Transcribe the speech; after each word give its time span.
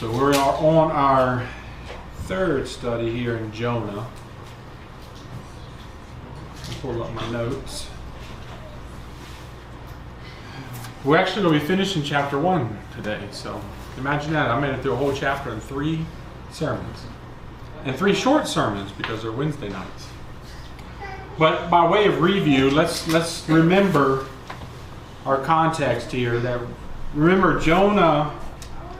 So 0.00 0.10
we're 0.10 0.32
on 0.32 0.90
our 0.92 1.46
third 2.20 2.66
study 2.66 3.10
here 3.10 3.36
in 3.36 3.52
Jonah. 3.52 4.06
Pull 6.80 7.02
up 7.02 7.12
my 7.12 7.30
notes. 7.30 7.86
We're 11.04 11.18
actually 11.18 11.42
going 11.42 11.52
to 11.52 11.60
be 11.60 11.66
finishing 11.66 12.02
chapter 12.02 12.38
one 12.38 12.78
today. 12.96 13.20
So 13.30 13.60
imagine 13.98 14.32
that. 14.32 14.50
I 14.50 14.58
made 14.58 14.70
it 14.70 14.80
through 14.80 14.94
a 14.94 14.96
whole 14.96 15.12
chapter 15.12 15.52
in 15.52 15.60
three 15.60 16.06
sermons. 16.50 17.04
And 17.84 17.94
three 17.94 18.14
short 18.14 18.48
sermons 18.48 18.92
because 18.92 19.20
they're 19.20 19.32
Wednesday 19.32 19.68
nights. 19.68 20.08
But 21.38 21.68
by 21.68 21.86
way 21.86 22.06
of 22.06 22.22
review, 22.22 22.70
let's 22.70 23.06
let's 23.06 23.46
remember 23.50 24.26
our 25.26 25.44
context 25.44 26.10
here 26.10 26.40
that 26.40 26.58
remember 27.12 27.60
Jonah 27.60 28.39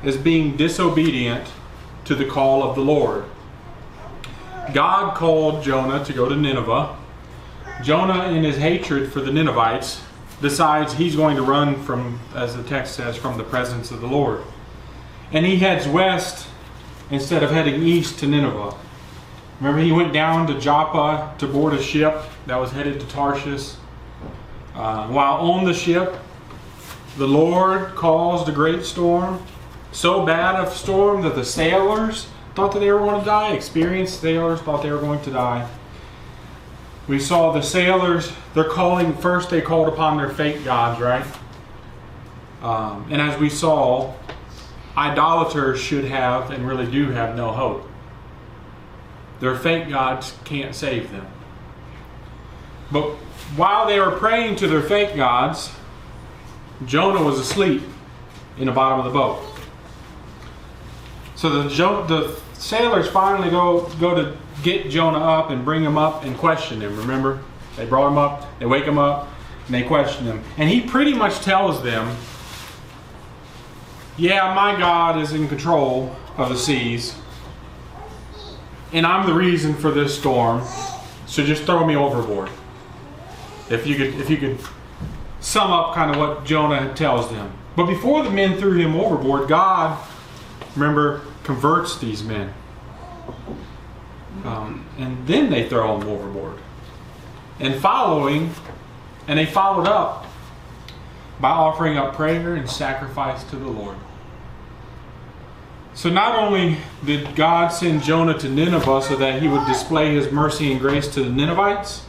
is 0.02 0.16
being 0.16 0.56
disobedient 0.56 1.48
to 2.04 2.14
the 2.14 2.24
call 2.24 2.62
of 2.62 2.74
the 2.74 2.82
Lord. 2.82 3.24
God 4.72 5.16
called 5.16 5.62
Jonah 5.62 6.04
to 6.04 6.12
go 6.12 6.28
to 6.28 6.36
Nineveh. 6.36 6.96
Jonah, 7.82 8.30
in 8.30 8.44
his 8.44 8.56
hatred 8.56 9.12
for 9.12 9.20
the 9.20 9.32
Ninevites, 9.32 10.02
decides 10.40 10.94
he's 10.94 11.16
going 11.16 11.36
to 11.36 11.42
run 11.42 11.82
from, 11.82 12.20
as 12.34 12.56
the 12.56 12.62
text 12.62 12.94
says, 12.94 13.16
from 13.16 13.36
the 13.36 13.44
presence 13.44 13.90
of 13.90 14.00
the 14.00 14.06
Lord. 14.06 14.42
And 15.32 15.44
he 15.44 15.56
heads 15.56 15.86
west 15.86 16.48
instead 17.10 17.42
of 17.42 17.50
heading 17.50 17.82
east 17.82 18.18
to 18.20 18.26
Nineveh. 18.26 18.74
Remember, 19.60 19.80
he 19.80 19.92
went 19.92 20.12
down 20.12 20.46
to 20.46 20.58
Joppa 20.58 21.34
to 21.38 21.46
board 21.46 21.74
a 21.74 21.82
ship 21.82 22.22
that 22.46 22.56
was 22.56 22.72
headed 22.72 23.00
to 23.00 23.06
Tarshish. 23.08 23.74
Uh, 24.74 25.08
while 25.08 25.34
on 25.34 25.64
the 25.64 25.74
ship, 25.74 26.16
the 27.18 27.26
Lord 27.26 27.94
caused 27.94 28.48
a 28.48 28.52
great 28.52 28.84
storm 28.84 29.44
so 29.92 30.24
bad 30.24 30.64
a 30.64 30.70
storm 30.70 31.22
that 31.22 31.34
the 31.34 31.44
sailors 31.44 32.28
thought 32.54 32.72
that 32.72 32.80
they 32.80 32.90
were 32.92 32.98
going 32.98 33.18
to 33.18 33.24
die. 33.24 33.52
Experienced 33.52 34.20
sailors 34.20 34.60
thought 34.60 34.82
they 34.82 34.90
were 34.90 35.00
going 35.00 35.22
to 35.22 35.30
die. 35.30 35.68
We 37.08 37.18
saw 37.18 37.52
the 37.52 37.62
sailors, 37.62 38.32
they're 38.54 38.64
calling, 38.64 39.14
first 39.14 39.50
they 39.50 39.60
called 39.60 39.88
upon 39.88 40.16
their 40.16 40.30
fake 40.30 40.64
gods, 40.64 41.00
right? 41.00 41.26
Um, 42.62 43.08
and 43.10 43.20
as 43.20 43.38
we 43.40 43.48
saw, 43.48 44.14
idolaters 44.96 45.80
should 45.80 46.04
have 46.04 46.50
and 46.50 46.66
really 46.68 46.88
do 46.88 47.10
have 47.10 47.36
no 47.36 47.50
hope. 47.50 47.88
Their 49.40 49.56
fake 49.56 49.88
gods 49.88 50.34
can't 50.44 50.74
save 50.74 51.10
them. 51.10 51.26
But 52.92 53.10
while 53.56 53.86
they 53.86 53.98
were 53.98 54.12
praying 54.12 54.56
to 54.56 54.68
their 54.68 54.82
fake 54.82 55.16
gods, 55.16 55.70
Jonah 56.84 57.22
was 57.22 57.38
asleep 57.38 57.82
in 58.58 58.66
the 58.66 58.72
bottom 58.72 58.98
of 58.98 59.04
the 59.04 59.10
boat. 59.10 59.49
So 61.40 61.62
the, 61.62 61.68
the 62.06 62.38
sailors 62.52 63.08
finally 63.08 63.48
go, 63.48 63.88
go 63.98 64.14
to 64.14 64.36
get 64.62 64.90
Jonah 64.90 65.20
up 65.20 65.48
and 65.48 65.64
bring 65.64 65.82
him 65.82 65.96
up 65.96 66.22
and 66.22 66.36
question 66.36 66.82
him. 66.82 66.94
Remember? 66.98 67.40
They 67.78 67.86
brought 67.86 68.08
him 68.08 68.18
up, 68.18 68.58
they 68.58 68.66
wake 68.66 68.84
him 68.84 68.98
up, 68.98 69.26
and 69.64 69.74
they 69.74 69.82
question 69.82 70.26
him. 70.26 70.44
And 70.58 70.68
he 70.68 70.82
pretty 70.82 71.14
much 71.14 71.40
tells 71.40 71.82
them, 71.82 72.14
Yeah, 74.18 74.52
my 74.52 74.78
God 74.78 75.18
is 75.18 75.32
in 75.32 75.48
control 75.48 76.14
of 76.36 76.50
the 76.50 76.58
seas, 76.58 77.16
and 78.92 79.06
I'm 79.06 79.26
the 79.26 79.32
reason 79.32 79.74
for 79.74 79.90
this 79.90 80.18
storm, 80.18 80.62
so 81.24 81.42
just 81.42 81.62
throw 81.62 81.86
me 81.86 81.96
overboard. 81.96 82.50
If 83.70 83.86
you 83.86 83.96
could, 83.96 84.20
if 84.20 84.28
you 84.28 84.36
could 84.36 84.58
sum 85.40 85.70
up 85.70 85.94
kind 85.94 86.10
of 86.10 86.18
what 86.18 86.44
Jonah 86.44 86.92
tells 86.92 87.30
them. 87.30 87.50
But 87.76 87.86
before 87.86 88.24
the 88.24 88.30
men 88.30 88.58
threw 88.58 88.74
him 88.74 88.94
overboard, 88.94 89.48
God, 89.48 89.98
remember, 90.76 91.22
converts 91.44 91.98
these 91.98 92.22
men. 92.22 92.52
Um, 94.44 94.86
and 94.98 95.26
then 95.26 95.50
they 95.50 95.68
throw 95.68 95.98
them 95.98 96.08
overboard. 96.08 96.58
And 97.58 97.74
following, 97.74 98.54
and 99.28 99.38
they 99.38 99.46
followed 99.46 99.86
up 99.86 100.26
by 101.40 101.50
offering 101.50 101.96
up 101.96 102.14
prayer 102.14 102.54
and 102.54 102.68
sacrifice 102.68 103.44
to 103.44 103.56
the 103.56 103.68
Lord. 103.68 103.96
So 105.94 106.08
not 106.08 106.38
only 106.38 106.78
did 107.04 107.34
God 107.34 107.68
send 107.68 108.02
Jonah 108.02 108.38
to 108.38 108.48
Nineveh 108.48 109.02
so 109.02 109.16
that 109.16 109.42
he 109.42 109.48
would 109.48 109.66
display 109.66 110.14
his 110.14 110.30
mercy 110.30 110.70
and 110.70 110.80
grace 110.80 111.12
to 111.14 111.22
the 111.22 111.30
Ninevites, 111.30 112.06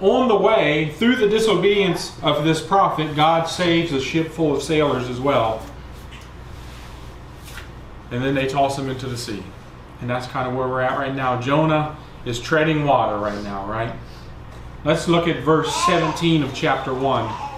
on 0.00 0.28
the 0.28 0.36
way, 0.36 0.92
through 0.96 1.16
the 1.16 1.28
disobedience 1.28 2.20
of 2.22 2.44
this 2.44 2.60
prophet, 2.60 3.16
God 3.16 3.44
saves 3.44 3.92
a 3.92 4.00
ship 4.00 4.28
full 4.28 4.54
of 4.54 4.62
sailors 4.62 5.08
as 5.08 5.20
well 5.20 5.62
and 8.14 8.24
then 8.24 8.34
they 8.34 8.46
toss 8.46 8.78
him 8.78 8.88
into 8.88 9.06
the 9.06 9.16
sea. 9.16 9.42
And 10.00 10.08
that's 10.08 10.26
kind 10.28 10.48
of 10.48 10.54
where 10.54 10.68
we're 10.68 10.82
at 10.82 10.98
right 10.98 11.14
now. 11.14 11.40
Jonah 11.40 11.96
is 12.24 12.40
treading 12.40 12.84
water 12.84 13.18
right 13.18 13.42
now, 13.42 13.66
right? 13.66 13.92
Let's 14.84 15.08
look 15.08 15.26
at 15.26 15.42
verse 15.42 15.74
17 15.86 16.42
of 16.42 16.54
chapter 16.54 16.94
1. 16.94 17.50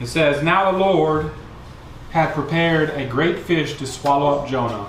It 0.00 0.06
says, 0.06 0.42
Now 0.42 0.70
the 0.72 0.78
Lord 0.78 1.30
had 2.10 2.34
prepared 2.34 2.90
a 2.90 3.06
great 3.06 3.38
fish 3.38 3.78
to 3.78 3.86
swallow 3.86 4.38
up 4.38 4.48
Jonah. 4.48 4.88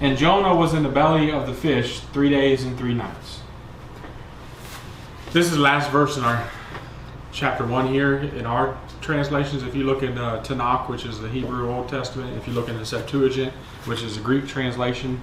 And 0.00 0.18
Jonah 0.18 0.54
was 0.54 0.74
in 0.74 0.82
the 0.82 0.88
belly 0.88 1.30
of 1.30 1.46
the 1.46 1.54
fish 1.54 2.00
three 2.12 2.28
days 2.28 2.64
and 2.64 2.76
three 2.76 2.94
nights. 2.94 3.40
This 5.32 5.46
is 5.46 5.52
the 5.52 5.60
last 5.60 5.90
verse 5.90 6.16
in 6.16 6.24
our 6.24 6.50
chapter 7.32 7.66
1 7.66 7.88
here 7.88 8.18
in 8.18 8.44
our 8.46 8.78
translations. 9.00 9.62
If 9.62 9.74
you 9.74 9.84
look 9.84 10.02
in 10.02 10.18
uh, 10.18 10.42
Tanakh, 10.42 10.88
which 10.88 11.04
is 11.06 11.18
the 11.18 11.28
Hebrew 11.28 11.72
Old 11.72 11.88
Testament, 11.88 12.36
if 12.36 12.46
you 12.46 12.52
look 12.52 12.68
in 12.68 12.76
the 12.76 12.86
Septuagint, 12.86 13.52
which 13.86 14.02
is 14.02 14.16
the 14.16 14.22
Greek 14.22 14.46
translation 14.46 15.20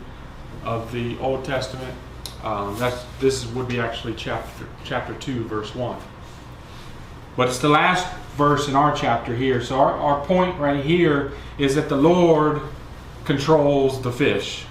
of 0.64 0.92
the 0.92 1.18
Old 1.20 1.46
Testament, 1.46 1.96
um, 2.44 2.78
that's 2.80 3.06
this 3.20 3.46
would 3.48 3.68
be 3.68 3.80
actually 3.80 4.16
chapter 4.16 4.66
chapter 4.84 5.14
2, 5.16 5.46
verse 5.46 5.76
1. 5.76 6.00
But 7.38 7.50
it's 7.50 7.60
the 7.60 7.70
last 7.70 8.12
verse 8.36 8.68
in 8.68 8.76
our 8.76 8.96
chapter 8.96 9.36
here. 9.36 9.62
So 9.62 9.78
our, 9.80 9.94
our 9.94 10.26
point 10.26 10.58
right 10.60 10.84
here 10.84 11.34
is 11.58 11.76
that 11.76 11.90
the 11.90 11.96
Lord 11.96 12.62
controls 13.26 14.02
the 14.02 14.12
fish. 14.12 14.66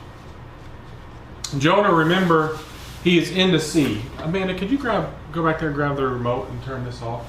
Jonah, 1.59 1.93
remember, 1.93 2.59
he 3.09 3.17
is 3.17 3.31
in 3.31 3.53
the 3.53 3.59
sea. 3.59 4.03
Amanda, 4.19 4.55
could 4.55 4.71
you 4.71 4.77
grab 4.77 5.09
go 5.33 5.43
back 5.43 5.61
there 5.61 5.69
and 5.69 5.75
grab 5.75 5.97
the 5.97 6.07
remote 6.07 6.51
and 6.51 6.63
turn 6.63 6.85
this 6.85 7.01
off? 7.01 7.25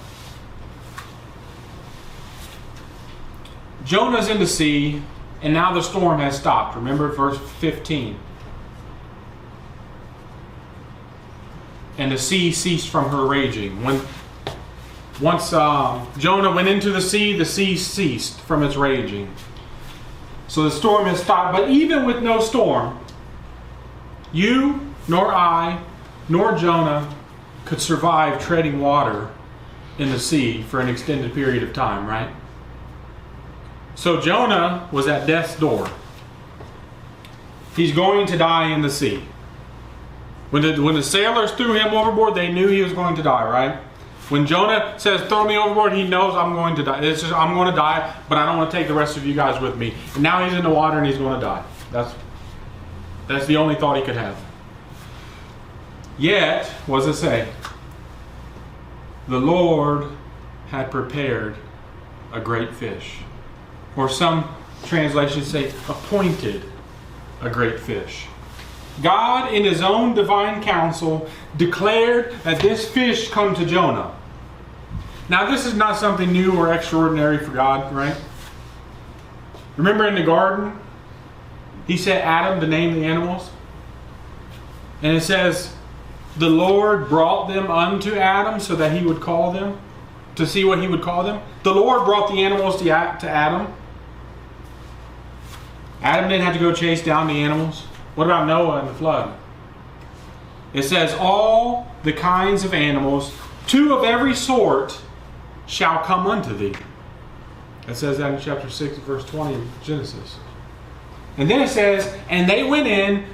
Jonah's 3.86 4.28
in 4.28 4.40
the 4.40 4.48
sea, 4.48 5.02
and 5.42 5.54
now 5.54 5.74
the 5.74 5.82
storm 5.82 6.20
has 6.20 6.38
stopped. 6.38 6.76
Remember 6.76 7.08
verse 7.08 7.40
15. 7.60 8.20
And 11.98 12.12
the 12.12 12.18
sea 12.18 12.52
ceased 12.52 12.90
from 12.90 13.10
her 13.10 13.26
raging. 13.26 13.82
When 13.82 14.02
once 15.22 15.54
uh, 15.54 16.06
Jonah 16.18 16.52
went 16.52 16.68
into 16.68 16.92
the 16.92 17.02
sea, 17.02 17.38
the 17.38 17.46
sea 17.46 17.78
ceased 17.78 18.42
from 18.42 18.64
its 18.64 18.76
raging. 18.76 19.34
So 20.50 20.64
the 20.64 20.72
storm 20.72 21.06
has 21.06 21.22
stopped. 21.22 21.58
But 21.58 21.70
even 21.70 22.06
with 22.06 22.22
no 22.22 22.42
storm, 22.42 23.00
you 24.34 24.89
nor 25.10 25.34
I 25.34 25.82
nor 26.30 26.56
Jonah 26.56 27.14
could 27.66 27.82
survive 27.82 28.42
treading 28.42 28.80
water 28.80 29.30
in 29.98 30.12
the 30.12 30.20
sea 30.20 30.62
for 30.64 30.80
an 30.80 30.88
extended 30.88 31.34
period 31.34 31.64
of 31.64 31.74
time, 31.74 32.08
right? 32.08 32.34
So 33.96 34.22
Jonah 34.22 34.88
was 34.92 35.08
at 35.08 35.28
death's 35.28 35.60
door. 35.60 35.90
He's 37.76 37.92
going 37.92 38.28
to 38.28 38.38
die 38.38 38.74
in 38.74 38.82
the 38.82 38.90
sea. 38.90 39.24
When 40.52 40.62
the, 40.62 40.82
when 40.82 40.96
the 40.96 41.04
sailors 41.04 41.52
threw 41.52 41.74
him 41.74 41.94
overboard, 41.94 42.36
they 42.36 42.52
knew 42.52 42.68
he 42.68 42.82
was 42.82 42.94
going 42.94 43.16
to 43.16 43.24
die, 43.24 43.48
right? 43.48 43.80
When 44.30 44.46
Jonah 44.46 44.96
says, 44.98 45.22
throw 45.28 45.44
me 45.46 45.58
overboard, 45.58 45.94
he 45.94 46.08
knows 46.08 46.36
I'm 46.36 46.54
going 46.54 46.76
to 46.76 46.84
die. 46.84 47.02
Just, 47.02 47.26
I'm 47.26 47.56
going 47.56 47.70
to 47.70 47.76
die, 47.76 48.16
but 48.30 48.38
I 48.38 48.46
don't 48.46 48.58
want 48.58 48.72
to 48.72 48.78
take 48.78 48.88
the 48.88 48.94
rest 48.94 49.18
of 49.18 49.26
you 49.26 49.34
guys 49.34 49.60
with 49.62 49.78
me. 49.78 49.94
And 50.14 50.24
now 50.24 50.46
he's 50.46 50.54
in 50.54 50.64
the 50.64 50.70
water 50.70 50.98
and 50.98 51.06
he's 51.06 51.18
going 51.18 51.40
to 51.40 51.46
die. 51.46 51.66
That's, 51.92 52.14
that's 53.28 53.46
the 53.48 53.58
only 53.58 53.76
thought 53.76 53.98
he 53.98 54.04
could 54.04 54.16
have. 54.16 54.38
Yet, 56.20 56.66
what 56.86 57.00
does 57.00 57.08
it 57.08 57.22
say? 57.22 57.48
The 59.30 59.40
Lord 59.40 60.12
had 60.68 60.92
prepared 60.92 61.56
a 62.34 62.42
great 62.42 62.74
fish. 62.74 63.20
Or 63.96 64.10
some 64.10 64.54
translations 64.84 65.48
say, 65.48 65.70
appointed 65.88 66.64
a 67.42 67.50
great 67.50 67.80
fish. 67.80 68.28
God, 69.02 69.54
in 69.54 69.64
his 69.64 69.82
own 69.82 70.14
divine 70.14 70.62
counsel, 70.62 71.30
declared 71.56 72.34
that 72.44 72.62
this 72.62 72.90
fish 72.90 73.30
come 73.30 73.56
to 73.56 73.66
Jonah. 73.66 74.14
Now, 75.30 75.50
this 75.50 75.66
is 75.66 75.74
not 75.74 75.96
something 75.96 76.32
new 76.32 76.58
or 76.58 76.74
extraordinary 76.74 77.38
for 77.38 77.52
God, 77.52 77.94
right? 77.96 78.18
Remember 79.78 80.06
in 80.08 80.16
the 80.16 80.24
garden, 80.24 80.78
he 81.88 81.96
said 81.96 82.22
Adam 82.24 82.60
to 82.60 82.68
name 82.68 82.94
the 82.94 83.06
animals? 83.06 83.50
And 85.02 85.16
it 85.16 85.22
says, 85.22 85.74
the 86.38 86.50
Lord 86.50 87.10
brought 87.10 87.48
them 87.48 87.70
unto 87.70 88.16
Adam 88.16 88.60
so 88.60 88.76
that 88.76 88.98
he 88.98 89.06
would 89.06 89.22
call 89.22 89.52
them, 89.52 89.80
to 90.36 90.46
see 90.46 90.64
what 90.64 90.80
he 90.80 90.88
would 90.88 91.02
call 91.02 91.24
them. 91.24 91.42
The 91.64 91.74
Lord 91.74 92.06
brought 92.06 92.32
the 92.32 92.44
animals 92.44 92.82
to 92.82 92.90
Adam. 92.90 93.74
Adam 96.02 96.30
didn't 96.30 96.46
have 96.46 96.54
to 96.54 96.60
go 96.60 96.74
chase 96.74 97.04
down 97.04 97.28
the 97.28 97.34
animals. 97.34 97.82
What 98.16 98.26
about 98.26 98.48
Noah 98.48 98.80
and 98.80 98.90
the 98.90 98.94
flood? 98.94 99.38
It 100.74 100.84
says, 100.84 101.14
All 101.20 101.92
the 102.04 102.14
kinds 102.14 102.64
of 102.64 102.74
animals, 102.74 103.34
two 103.68 103.94
of 103.94 104.04
every 104.04 104.34
sort, 104.34 105.02
shall 105.68 106.00
come 106.00 106.26
unto 106.26 106.56
thee. 106.56 106.74
It 107.88 107.96
says 107.96 108.18
that 108.20 108.34
in 108.34 108.40
chapter 108.40 108.70
6, 108.70 108.98
verse 109.00 109.26
20 109.26 109.56
of 109.56 109.68
Genesis. 109.84 110.38
And 111.38 111.50
then 111.50 111.62
it 111.62 111.70
says, 111.70 112.16
And 112.30 112.50
they 112.50 112.64
went 112.64 112.88
in, 112.88 113.26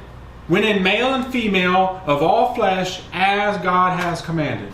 went 0.47 0.65
in 0.65 0.83
male 0.83 1.13
and 1.13 1.31
female 1.31 2.01
of 2.05 2.21
all 2.21 2.53
flesh, 2.55 3.01
as 3.13 3.57
God 3.63 3.99
has 3.99 4.21
commanded. 4.21 4.71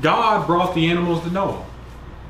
God 0.00 0.46
brought 0.46 0.74
the 0.74 0.86
animals 0.90 1.22
to 1.24 1.30
Noah. 1.30 1.64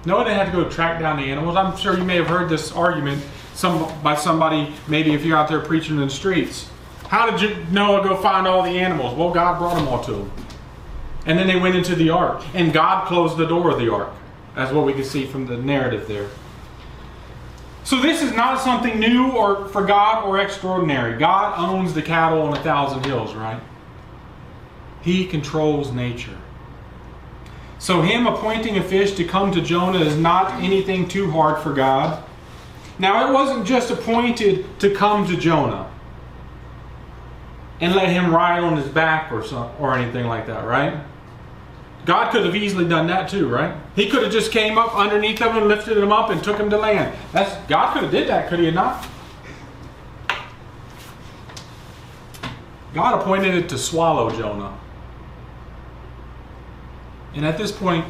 Noah 0.06 0.25
didn't 0.25 0.38
have 0.38 0.52
to 0.52 0.62
go 0.62 0.69
track 0.69 1.00
down 1.00 1.19
the 1.19 1.25
animals. 1.25 1.56
I'm 1.56 1.76
sure 1.76 1.97
you 1.97 2.05
may 2.05 2.17
have 2.17 2.26
heard 2.26 2.49
this 2.49 2.73
argument 2.73 3.23
some, 3.55 3.93
by 4.02 4.14
somebody, 4.14 4.73
maybe 4.88 5.12
if 5.12 5.25
you're 5.25 5.37
out 5.37 5.49
there 5.49 5.61
preaching 5.61 5.97
in 5.97 6.02
the 6.02 6.11
streets. 6.11 6.69
How 7.08 7.31
did 7.31 7.41
you, 7.41 7.67
Noah 7.70 8.02
go 8.02 8.17
find 8.17 8.47
all 8.47 8.62
the 8.62 8.79
animals? 8.79 9.17
Well, 9.17 9.31
God 9.31 9.58
brought 9.58 9.75
them 9.75 9.88
all 9.88 10.02
to 10.05 10.14
him. 10.14 10.32
And 11.26 11.38
then 11.38 11.47
they 11.47 11.56
went 11.56 11.76
into 11.76 11.94
the 11.94 12.11
ark, 12.11 12.43
and 12.55 12.73
God 12.73 13.06
closed 13.06 13.37
the 13.37 13.47
door 13.47 13.70
of 13.70 13.79
the 13.79 13.93
ark. 13.93 14.11
That's 14.55 14.73
what 14.73 14.87
we 14.87 14.93
can 14.93 15.05
see 15.05 15.26
from 15.26 15.47
the 15.47 15.56
narrative 15.56 16.08
there. 16.08 16.29
So 17.90 18.00
this 18.00 18.22
is 18.22 18.32
not 18.34 18.60
something 18.60 19.00
new 19.00 19.32
or 19.32 19.66
for 19.66 19.84
God 19.84 20.25
or 20.25 20.38
extraordinary. 20.38 21.19
God 21.19 21.58
owns 21.58 21.92
the 21.92 22.00
cattle 22.00 22.40
on 22.42 22.56
a 22.56 22.62
thousand 22.62 23.04
hills, 23.04 23.34
right? 23.34 23.60
He 25.02 25.26
controls 25.26 25.90
nature. 25.90 26.38
So 27.81 28.00
him 28.00 28.28
appointing 28.28 28.78
a 28.78 28.82
fish 28.84 29.14
to 29.16 29.25
come 29.25 29.50
to 29.50 29.60
Jonah 29.60 29.98
is 29.98 30.16
not 30.16 30.62
anything 30.62 31.08
too 31.08 31.32
hard 31.32 31.60
for 31.64 31.75
God. 31.75 32.22
Now 33.00 33.28
it 33.28 33.32
wasn't 33.34 33.66
just 33.66 33.90
appointed 33.90 34.78
to 34.78 34.94
come 34.94 35.26
to 35.26 35.37
Jonah 35.37 35.90
and 37.81 37.92
let 37.96 38.08
him 38.08 38.32
ride 38.32 38.62
on 38.62 38.76
his 38.76 38.87
back 38.87 39.32
or 39.32 39.42
some, 39.42 39.69
or 39.81 39.98
anything 39.98 40.26
like 40.26 40.46
that, 40.46 40.64
right? 40.64 41.02
God 42.06 42.32
could 42.32 42.44
have 42.44 42.56
easily 42.56 42.88
done 42.88 43.06
that 43.08 43.29
too, 43.29 43.49
right? 43.49 43.75
He 43.94 44.08
could 44.08 44.23
have 44.23 44.32
just 44.32 44.52
came 44.52 44.79
up 44.79 44.97
underneath 44.97 45.38
them 45.38 45.56
and 45.56 45.69
lifted 45.69 45.97
them 45.97 46.12
up 46.12 46.31
and 46.31 46.43
took 46.43 46.56
them 46.56 46.70
to 46.70 46.79
land. 46.79 47.17
That's 47.32 47.55
God 47.69 47.93
could 47.93 48.02
have 48.05 48.11
did 48.11 48.29
that, 48.29 48.49
could 48.49 48.58
he 48.58 48.70
not? 48.70 49.06
God 52.94 53.20
appointed 53.20 53.55
it 53.55 53.69
to 53.69 53.79
swallow 53.79 54.31
Jonah. 54.31 54.76
And 57.35 57.44
at 57.44 57.56
this 57.56 57.70
point, 57.70 58.05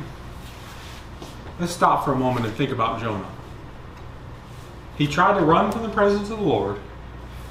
let's 1.59 1.73
stop 1.73 2.05
for 2.05 2.13
a 2.13 2.17
moment 2.17 2.47
and 2.47 2.55
think 2.55 2.71
about 2.71 3.01
Jonah. 3.01 3.29
He 4.97 5.07
tried 5.07 5.39
to 5.39 5.45
run 5.45 5.71
from 5.71 5.83
the 5.83 5.91
presence 5.91 6.31
of 6.31 6.39
the 6.39 6.45
Lord. 6.45 6.79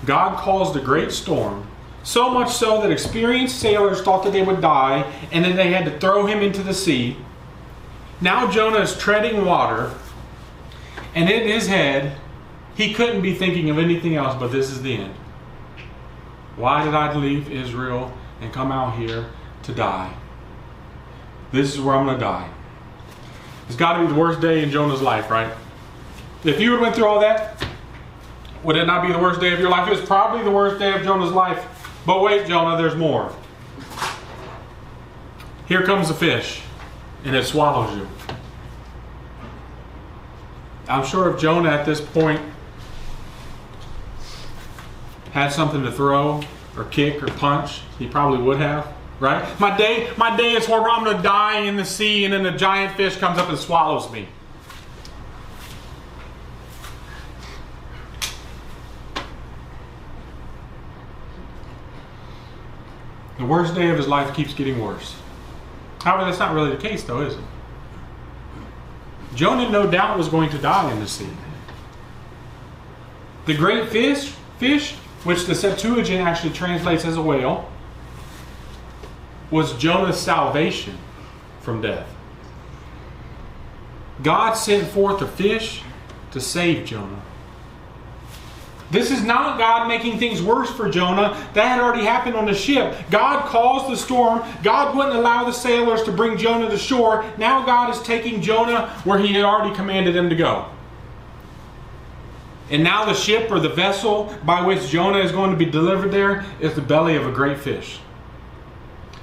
God 0.05 0.37
caused 0.37 0.75
a 0.75 0.81
great 0.81 1.11
storm 1.11 1.68
so 2.09 2.27
much 2.27 2.51
so 2.51 2.81
that 2.81 2.89
experienced 2.89 3.59
sailors 3.59 4.01
thought 4.01 4.23
that 4.23 4.33
they 4.33 4.41
would 4.41 4.61
die, 4.61 5.01
and 5.31 5.45
then 5.45 5.55
they 5.55 5.71
had 5.71 5.85
to 5.85 5.99
throw 5.99 6.25
him 6.25 6.39
into 6.39 6.63
the 6.63 6.73
sea. 6.73 7.15
Now 8.19 8.49
Jonah 8.49 8.79
is 8.79 8.97
treading 8.97 9.45
water, 9.45 9.93
and 11.13 11.29
in 11.29 11.47
his 11.47 11.67
head, 11.67 12.17
he 12.75 12.95
couldn't 12.95 13.21
be 13.21 13.35
thinking 13.35 13.69
of 13.69 13.77
anything 13.77 14.15
else 14.15 14.35
but 14.39 14.51
this 14.51 14.71
is 14.71 14.81
the 14.81 14.95
end. 14.95 15.13
Why 16.55 16.83
did 16.83 16.95
I 16.95 17.13
leave 17.13 17.51
Israel 17.51 18.11
and 18.41 18.51
come 18.51 18.71
out 18.71 18.97
here 18.97 19.29
to 19.61 19.71
die? 19.71 20.11
This 21.51 21.75
is 21.75 21.79
where 21.79 21.93
I'm 21.93 22.07
going 22.07 22.17
to 22.17 22.25
die. 22.25 22.49
It's 23.67 23.77
got 23.77 23.97
to 23.97 24.07
be 24.07 24.11
the 24.11 24.19
worst 24.19 24.41
day 24.41 24.63
in 24.63 24.71
Jonah's 24.71 25.03
life, 25.03 25.29
right? 25.29 25.53
If 26.43 26.59
you 26.59 26.79
went 26.79 26.95
through 26.95 27.05
all 27.05 27.19
that, 27.19 27.63
would 28.63 28.77
it 28.77 28.87
not 28.87 29.05
be 29.05 29.13
the 29.13 29.19
worst 29.19 29.39
day 29.39 29.53
of 29.53 29.59
your 29.59 29.69
life? 29.69 29.87
It 29.87 29.91
was 29.91 30.01
probably 30.01 30.43
the 30.43 30.49
worst 30.49 30.79
day 30.79 30.95
of 30.95 31.03
Jonah's 31.03 31.31
life 31.31 31.68
but 32.05 32.21
wait, 32.21 32.47
Jonah, 32.47 32.77
there's 32.77 32.95
more. 32.95 33.33
Here 35.67 35.83
comes 35.83 36.09
a 36.09 36.13
fish, 36.13 36.61
and 37.23 37.35
it 37.35 37.45
swallows 37.45 37.95
you. 37.95 38.07
I'm 40.87 41.05
sure 41.05 41.31
if 41.31 41.39
Jonah 41.39 41.69
at 41.69 41.85
this 41.85 42.01
point 42.01 42.41
had 45.31 45.49
something 45.49 45.83
to 45.83 45.91
throw 45.91 46.41
or 46.75 46.85
kick 46.85 47.21
or 47.21 47.27
punch, 47.27 47.81
he 47.99 48.07
probably 48.07 48.41
would 48.41 48.57
have. 48.57 48.91
Right? 49.19 49.59
My 49.59 49.77
day, 49.77 50.09
my 50.17 50.35
day 50.35 50.53
is 50.53 50.65
horrible. 50.65 50.91
I'm 50.91 51.17
to 51.17 51.21
die 51.21 51.59
in 51.59 51.75
the 51.75 51.83
sea, 51.83 52.23
and 52.23 52.33
then 52.33 52.45
a 52.45 52.57
giant 52.57 52.95
fish 52.95 53.17
comes 53.17 53.37
up 53.37 53.49
and 53.49 53.57
swallows 53.57 54.09
me. 54.11 54.29
Worst 63.49 63.75
day 63.75 63.89
of 63.89 63.97
his 63.97 64.07
life 64.07 64.35
keeps 64.35 64.53
getting 64.53 64.79
worse. 64.79 65.15
However, 66.03 66.25
that's 66.25 66.39
not 66.39 66.53
really 66.53 66.71
the 66.71 66.81
case, 66.81 67.03
though, 67.03 67.21
is 67.21 67.33
it? 67.33 67.43
Jonah, 69.35 69.69
no 69.69 69.89
doubt, 69.89 70.17
was 70.17 70.29
going 70.29 70.49
to 70.51 70.57
die 70.57 70.91
in 70.91 70.99
the 70.99 71.07
sea. 71.07 71.29
The 73.45 73.55
great 73.55 73.89
fish, 73.89 74.33
fish, 74.57 74.95
which 75.23 75.45
the 75.45 75.55
Septuagint 75.55 76.25
actually 76.25 76.53
translates 76.53 77.05
as 77.05 77.17
a 77.17 77.21
whale, 77.21 77.69
was 79.51 79.73
Jonah's 79.77 80.19
salvation 80.19 80.97
from 81.61 81.81
death. 81.81 82.07
God 84.21 84.53
sent 84.53 84.87
forth 84.87 85.21
a 85.21 85.27
fish 85.27 85.81
to 86.31 86.39
save 86.39 86.85
Jonah. 86.85 87.21
This 88.91 89.11
is 89.11 89.23
not 89.23 89.59
God 89.59 89.87
making 89.87 90.17
things 90.17 90.41
worse 90.41 90.71
for 90.71 90.89
Jonah. 90.89 91.37
That 91.53 91.67
had 91.67 91.79
already 91.79 92.03
happened 92.03 92.35
on 92.35 92.45
the 92.45 92.55
ship. 92.55 92.95
God 93.11 93.45
caused 93.45 93.91
the 93.91 93.97
storm. 93.97 94.43
God 94.63 94.95
wouldn't 94.95 95.15
allow 95.15 95.43
the 95.43 95.51
sailors 95.51 96.03
to 96.03 96.11
bring 96.11 96.37
Jonah 96.37 96.69
to 96.69 96.77
shore. 96.77 97.23
Now 97.37 97.65
God 97.65 97.93
is 97.95 98.01
taking 98.01 98.41
Jonah 98.41 98.87
where 99.03 99.19
he 99.19 99.33
had 99.33 99.43
already 99.43 99.75
commanded 99.75 100.15
him 100.15 100.29
to 100.29 100.35
go. 100.35 100.69
And 102.71 102.83
now 102.83 103.05
the 103.05 103.13
ship 103.13 103.51
or 103.51 103.59
the 103.59 103.69
vessel 103.69 104.35
by 104.43 104.65
which 104.65 104.89
Jonah 104.89 105.19
is 105.19 105.31
going 105.31 105.51
to 105.51 105.57
be 105.57 105.65
delivered 105.65 106.11
there 106.11 106.45
is 106.59 106.73
the 106.75 106.81
belly 106.81 107.15
of 107.15 107.25
a 107.25 107.31
great 107.31 107.59
fish. 107.59 107.99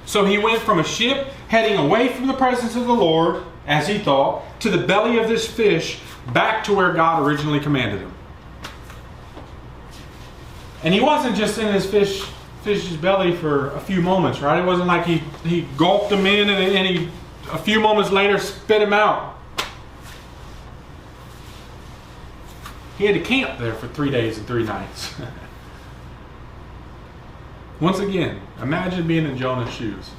So 0.05 0.23
he 0.23 0.37
went 0.37 0.61
from 0.61 0.79
a 0.79 0.83
ship 0.83 1.27
heading 1.49 1.77
away 1.77 2.09
from 2.09 2.27
the 2.27 2.33
presence 2.33 2.75
of 2.75 2.87
the 2.87 2.93
Lord, 2.93 3.43
as 3.65 3.87
he 3.87 3.99
thought, 3.99 4.43
to 4.61 4.69
the 4.69 4.85
belly 4.85 5.17
of 5.17 5.27
this 5.27 5.45
fish 5.49 5.99
back 6.33 6.63
to 6.65 6.73
where 6.73 6.93
God 6.93 7.25
originally 7.25 7.59
commanded 7.59 8.01
him. 8.01 8.13
And 10.83 10.93
he 10.93 10.99
wasn't 10.99 11.35
just 11.35 11.57
in 11.57 11.73
his 11.73 11.85
fish 11.85 12.23
fish's 12.63 12.97
belly 12.97 13.33
for 13.33 13.71
a 13.71 13.79
few 13.79 14.01
moments, 14.01 14.41
right? 14.41 14.61
It 14.61 14.65
wasn't 14.65 14.87
like 14.87 15.05
he, 15.05 15.19
he 15.45 15.61
gulped 15.77 16.09
them 16.09 16.25
in 16.25 16.49
and, 16.49 16.75
and 16.75 16.87
he 16.87 17.09
a 17.51 17.57
few 17.57 17.79
moments 17.79 18.11
later 18.11 18.37
spit 18.37 18.81
him 18.81 18.91
out. 18.91 19.37
He 22.97 23.05
had 23.05 23.15
to 23.15 23.21
camp 23.21 23.59
there 23.59 23.73
for 23.73 23.87
three 23.87 24.09
days 24.09 24.37
and 24.37 24.45
three 24.45 24.63
nights. 24.63 25.13
Once 27.79 27.99
again, 27.99 28.41
imagine 28.61 29.07
being 29.07 29.25
in 29.25 29.37
Jonah's 29.37 29.73
shoes. 29.73 30.11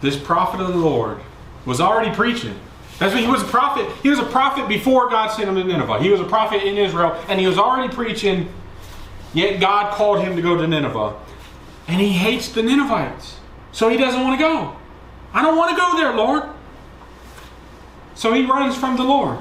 This 0.00 0.16
prophet 0.16 0.60
of 0.60 0.68
the 0.68 0.76
Lord 0.76 1.18
was 1.64 1.80
already 1.80 2.14
preaching. 2.14 2.58
That's 2.98 3.14
what 3.14 3.22
he 3.22 3.28
was 3.28 3.42
a 3.42 3.46
prophet. 3.46 3.90
He 4.02 4.10
was 4.10 4.18
a 4.18 4.26
prophet 4.26 4.68
before 4.68 5.08
God 5.08 5.28
sent 5.28 5.48
him 5.48 5.54
to 5.54 5.64
Nineveh. 5.64 6.02
He 6.02 6.10
was 6.10 6.20
a 6.20 6.24
prophet 6.24 6.62
in 6.62 6.76
Israel, 6.76 7.18
and 7.28 7.40
he 7.40 7.46
was 7.46 7.56
already 7.56 7.92
preaching 7.92 8.52
Yet 9.32 9.60
God 9.60 9.92
called 9.92 10.20
him 10.20 10.36
to 10.36 10.42
go 10.42 10.56
to 10.56 10.66
Nineveh. 10.66 11.16
And 11.86 12.00
he 12.00 12.12
hates 12.12 12.48
the 12.48 12.62
Ninevites. 12.62 13.36
So 13.72 13.88
he 13.88 13.96
doesn't 13.96 14.22
want 14.22 14.38
to 14.38 14.44
go. 14.44 14.76
I 15.32 15.42
don't 15.42 15.56
want 15.56 15.70
to 15.70 15.76
go 15.76 15.96
there, 15.96 16.14
Lord. 16.14 16.44
So 18.14 18.32
he 18.32 18.44
runs 18.44 18.76
from 18.76 18.96
the 18.96 19.04
Lord, 19.04 19.38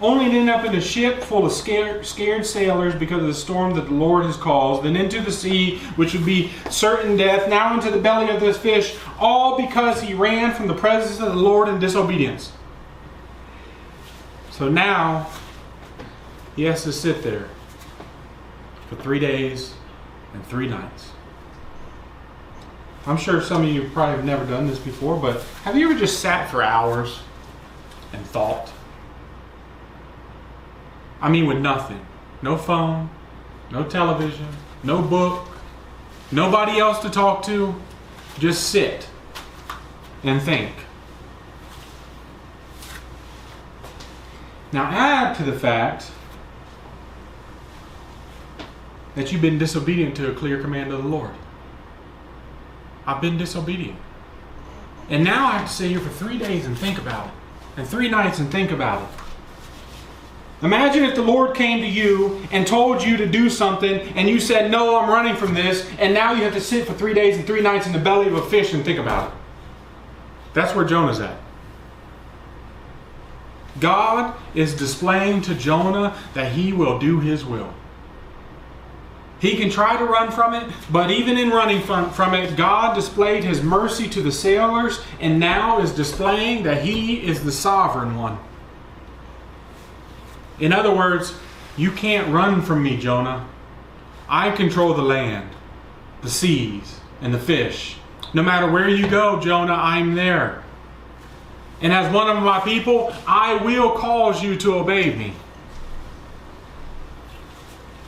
only 0.00 0.30
to 0.30 0.38
end 0.38 0.50
up 0.50 0.64
in 0.64 0.74
a 0.74 0.80
ship 0.80 1.22
full 1.22 1.46
of 1.46 1.52
scared, 1.52 2.06
scared 2.06 2.46
sailors 2.46 2.94
because 2.94 3.22
of 3.22 3.26
the 3.26 3.34
storm 3.34 3.74
that 3.74 3.86
the 3.86 3.94
Lord 3.94 4.24
has 4.26 4.36
caused, 4.36 4.84
then 4.84 4.94
into 4.94 5.20
the 5.20 5.32
sea, 5.32 5.78
which 5.96 6.12
would 6.12 6.24
be 6.24 6.52
certain 6.70 7.16
death, 7.16 7.48
now 7.48 7.74
into 7.74 7.90
the 7.90 7.98
belly 7.98 8.30
of 8.30 8.40
this 8.40 8.56
fish, 8.56 8.96
all 9.18 9.60
because 9.60 10.00
he 10.00 10.14
ran 10.14 10.54
from 10.54 10.68
the 10.68 10.74
presence 10.74 11.18
of 11.18 11.34
the 11.34 11.40
Lord 11.40 11.68
in 11.68 11.80
disobedience. 11.80 12.52
So 14.50 14.68
now 14.68 15.28
he 16.54 16.64
has 16.64 16.84
to 16.84 16.92
sit 16.92 17.22
there 17.22 17.48
for 18.90 18.96
three 18.96 19.20
days 19.20 19.72
and 20.34 20.44
three 20.46 20.66
nights. 20.66 21.12
I'm 23.06 23.16
sure 23.16 23.40
some 23.40 23.62
of 23.62 23.68
you 23.68 23.88
probably 23.94 24.16
have 24.16 24.24
never 24.24 24.44
done 24.44 24.66
this 24.66 24.80
before, 24.80 25.16
but 25.16 25.40
have 25.64 25.76
you 25.76 25.88
ever 25.88 25.98
just 25.98 26.18
sat 26.18 26.50
for 26.50 26.62
hours 26.62 27.20
and 28.12 28.26
thought? 28.26 28.70
I 31.22 31.30
mean, 31.30 31.46
with 31.46 31.58
nothing 31.58 32.04
no 32.42 32.56
phone, 32.56 33.10
no 33.70 33.84
television, 33.84 34.48
no 34.82 35.02
book, 35.02 35.46
nobody 36.32 36.78
else 36.78 36.98
to 37.00 37.10
talk 37.10 37.44
to, 37.44 37.74
just 38.38 38.70
sit 38.70 39.06
and 40.24 40.40
think. 40.40 40.72
Now, 44.72 44.84
add 44.84 45.36
to 45.36 45.42
the 45.42 45.52
fact 45.52 46.10
that 49.14 49.32
you've 49.32 49.42
been 49.42 49.58
disobedient 49.58 50.16
to 50.16 50.30
a 50.30 50.34
clear 50.34 50.60
command 50.60 50.92
of 50.92 51.02
the 51.02 51.08
Lord. 51.08 51.30
I've 53.06 53.20
been 53.20 53.38
disobedient. 53.38 53.98
And 55.08 55.24
now 55.24 55.46
I 55.46 55.58
have 55.58 55.68
to 55.68 55.72
sit 55.74 55.90
here 55.90 56.00
for 56.00 56.10
three 56.10 56.38
days 56.38 56.66
and 56.66 56.78
think 56.78 56.98
about 56.98 57.26
it, 57.26 57.32
and 57.76 57.88
three 57.88 58.08
nights 58.08 58.38
and 58.38 58.50
think 58.50 58.70
about 58.70 59.02
it. 59.02 59.08
Imagine 60.62 61.04
if 61.04 61.14
the 61.14 61.22
Lord 61.22 61.56
came 61.56 61.80
to 61.80 61.86
you 61.86 62.46
and 62.52 62.66
told 62.66 63.02
you 63.02 63.16
to 63.16 63.26
do 63.26 63.48
something, 63.48 64.00
and 64.14 64.28
you 64.28 64.38
said, 64.38 64.70
No, 64.70 65.00
I'm 65.00 65.08
running 65.08 65.34
from 65.34 65.54
this, 65.54 65.88
and 65.98 66.12
now 66.12 66.32
you 66.32 66.44
have 66.44 66.52
to 66.52 66.60
sit 66.60 66.86
for 66.86 66.92
three 66.92 67.14
days 67.14 67.36
and 67.36 67.46
three 67.46 67.62
nights 67.62 67.86
in 67.86 67.92
the 67.92 67.98
belly 67.98 68.28
of 68.28 68.34
a 68.34 68.42
fish 68.42 68.74
and 68.74 68.84
think 68.84 68.98
about 68.98 69.32
it. 69.32 69.38
That's 70.52 70.74
where 70.74 70.84
Jonah's 70.84 71.20
at. 71.20 71.38
God 73.78 74.34
is 74.54 74.74
displaying 74.74 75.42
to 75.42 75.54
Jonah 75.54 76.16
that 76.34 76.52
he 76.52 76.72
will 76.72 76.98
do 76.98 77.20
his 77.20 77.44
will. 77.44 77.72
He 79.40 79.56
can 79.56 79.70
try 79.70 79.96
to 79.96 80.04
run 80.04 80.30
from 80.30 80.54
it, 80.54 80.70
but 80.90 81.10
even 81.10 81.38
in 81.38 81.48
running 81.48 81.80
from, 81.80 82.10
from 82.10 82.34
it, 82.34 82.56
God 82.56 82.94
displayed 82.94 83.42
his 83.42 83.62
mercy 83.62 84.06
to 84.10 84.22
the 84.22 84.30
sailors 84.30 85.00
and 85.18 85.40
now 85.40 85.80
is 85.80 85.92
displaying 85.92 86.62
that 86.64 86.82
he 86.82 87.26
is 87.26 87.42
the 87.42 87.52
sovereign 87.52 88.16
one. 88.16 88.38
In 90.58 90.74
other 90.74 90.94
words, 90.94 91.34
you 91.78 91.90
can't 91.90 92.28
run 92.28 92.60
from 92.60 92.82
me, 92.82 92.98
Jonah. 92.98 93.48
I 94.28 94.50
control 94.50 94.92
the 94.92 95.02
land, 95.02 95.48
the 96.20 96.28
seas, 96.28 97.00
and 97.22 97.32
the 97.32 97.38
fish. 97.38 97.96
No 98.34 98.42
matter 98.42 98.70
where 98.70 98.88
you 98.88 99.08
go, 99.08 99.40
Jonah, 99.40 99.72
I'm 99.72 100.14
there. 100.14 100.62
And 101.80 101.94
as 101.94 102.12
one 102.12 102.28
of 102.28 102.42
my 102.42 102.60
people, 102.60 103.12
I 103.26 103.54
will 103.56 103.92
cause 103.92 104.42
you 104.42 104.56
to 104.58 104.74
obey 104.74 105.14
me. 105.16 105.32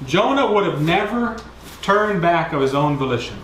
Jonah 0.07 0.51
would 0.51 0.65
have 0.65 0.83
never 0.83 1.37
turned 1.83 2.23
back 2.23 2.53
of 2.53 2.61
his 2.61 2.75
own 2.75 2.97
volition. 2.97 3.39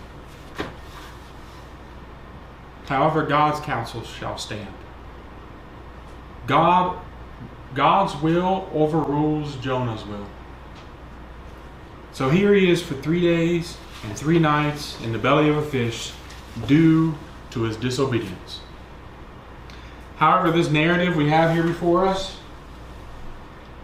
However, 2.86 3.24
God's 3.26 3.60
counsel 3.60 4.02
shall 4.02 4.38
stand. 4.38 4.72
God, 6.46 6.98
God's 7.74 8.16
will 8.22 8.68
overrules 8.72 9.56
Jonah's 9.56 10.04
will. 10.06 10.26
So 12.12 12.30
here 12.30 12.54
he 12.54 12.70
is 12.70 12.82
for 12.82 12.94
three 12.94 13.20
days 13.20 13.76
and 14.04 14.16
three 14.16 14.38
nights 14.38 14.98
in 15.02 15.12
the 15.12 15.18
belly 15.18 15.48
of 15.48 15.56
a 15.56 15.62
fish 15.62 16.12
due 16.66 17.14
to 17.50 17.62
his 17.62 17.76
disobedience. 17.76 18.60
However, 20.16 20.50
this 20.50 20.70
narrative 20.70 21.14
we 21.14 21.28
have 21.28 21.54
here 21.54 21.62
before 21.62 22.06
us 22.06 22.38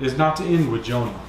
is 0.01 0.17
not 0.17 0.37
to 0.37 0.45
end 0.45 0.73
with 0.73 0.83
Jonah. 0.83 1.21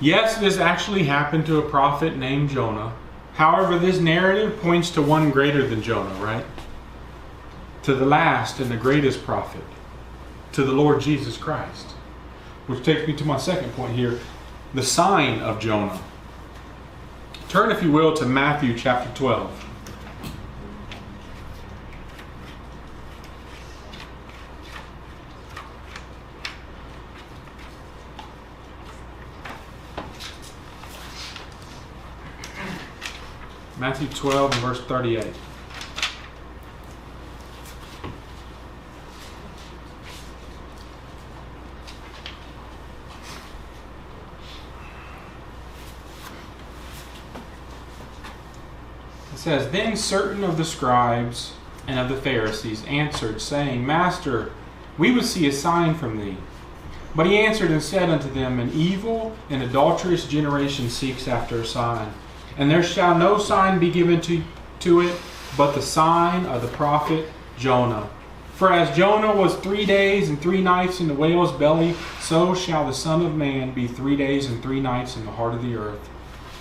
Yes, 0.00 0.38
this 0.38 0.58
actually 0.58 1.04
happened 1.04 1.46
to 1.46 1.58
a 1.58 1.68
prophet 1.68 2.16
named 2.16 2.50
Jonah. 2.50 2.94
However, 3.34 3.78
this 3.78 3.98
narrative 3.98 4.60
points 4.60 4.90
to 4.90 5.02
one 5.02 5.30
greater 5.30 5.66
than 5.66 5.82
Jonah, 5.82 6.14
right? 6.22 6.44
To 7.82 7.94
the 7.94 8.06
last 8.06 8.60
and 8.60 8.70
the 8.70 8.76
greatest 8.76 9.24
prophet, 9.24 9.64
to 10.52 10.64
the 10.64 10.72
Lord 10.72 11.00
Jesus 11.00 11.36
Christ. 11.36 11.90
Which 12.66 12.84
takes 12.84 13.06
me 13.08 13.16
to 13.16 13.24
my 13.24 13.38
second 13.38 13.72
point 13.72 13.94
here 13.94 14.20
the 14.74 14.82
sign 14.82 15.40
of 15.40 15.58
Jonah. 15.58 16.00
Turn, 17.48 17.70
if 17.70 17.82
you 17.82 17.90
will, 17.90 18.14
to 18.14 18.26
Matthew 18.26 18.76
chapter 18.76 19.10
12. 19.14 19.67
Matthew 33.78 34.08
12 34.08 34.52
and 34.54 34.60
verse 34.60 34.80
38. 34.80 35.24
It 35.24 35.34
says, 49.36 49.70
Then 49.70 49.96
certain 49.96 50.42
of 50.42 50.56
the 50.56 50.64
scribes 50.64 51.52
and 51.86 52.00
of 52.00 52.08
the 52.08 52.20
Pharisees 52.20 52.84
answered, 52.86 53.40
saying, 53.40 53.86
Master, 53.86 54.50
we 54.98 55.12
would 55.12 55.24
see 55.24 55.46
a 55.46 55.52
sign 55.52 55.94
from 55.94 56.18
thee. 56.18 56.36
But 57.14 57.26
he 57.26 57.38
answered 57.38 57.70
and 57.70 57.80
said 57.80 58.10
unto 58.10 58.28
them, 58.28 58.58
An 58.58 58.72
evil 58.72 59.36
and 59.48 59.62
adulterous 59.62 60.26
generation 60.26 60.90
seeks 60.90 61.28
after 61.28 61.60
a 61.60 61.64
sign 61.64 62.12
and 62.58 62.70
there 62.70 62.82
shall 62.82 63.16
no 63.16 63.38
sign 63.38 63.78
be 63.78 63.90
given 63.90 64.20
to, 64.20 64.42
to 64.80 65.00
it 65.00 65.16
but 65.56 65.74
the 65.74 65.82
sign 65.82 66.44
of 66.46 66.60
the 66.60 66.68
prophet 66.68 67.28
Jonah. 67.56 68.08
For 68.54 68.72
as 68.72 68.96
Jonah 68.96 69.34
was 69.34 69.54
three 69.56 69.86
days 69.86 70.28
and 70.28 70.40
three 70.40 70.60
nights 70.60 71.00
in 71.00 71.08
the 71.08 71.14
whale's 71.14 71.52
belly, 71.52 71.94
so 72.20 72.54
shall 72.54 72.86
the 72.86 72.92
Son 72.92 73.24
of 73.24 73.36
Man 73.36 73.72
be 73.72 73.86
three 73.86 74.16
days 74.16 74.46
and 74.46 74.60
three 74.62 74.80
nights 74.80 75.16
in 75.16 75.24
the 75.24 75.30
heart 75.30 75.54
of 75.54 75.62
the 75.62 75.76
earth. 75.76 76.08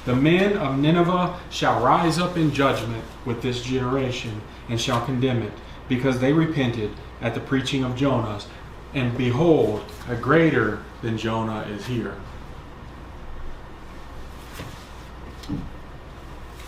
The 0.05 0.15
men 0.15 0.57
of 0.57 0.77
Nineveh 0.77 1.37
shall 1.49 1.83
rise 1.83 2.19
up 2.19 2.37
in 2.37 2.53
judgment 2.53 3.03
with 3.25 3.41
this 3.41 3.63
generation, 3.63 4.41
and 4.69 4.79
shall 4.79 5.03
condemn 5.05 5.41
it, 5.41 5.53
because 5.89 6.19
they 6.19 6.33
repented 6.33 6.91
at 7.19 7.33
the 7.33 7.39
preaching 7.39 7.83
of 7.83 7.95
Jonah. 7.95 8.39
And 8.93 9.17
behold, 9.17 9.83
a 10.07 10.15
greater 10.15 10.83
than 11.01 11.17
Jonah 11.17 11.61
is 11.63 11.87
here. 11.87 12.15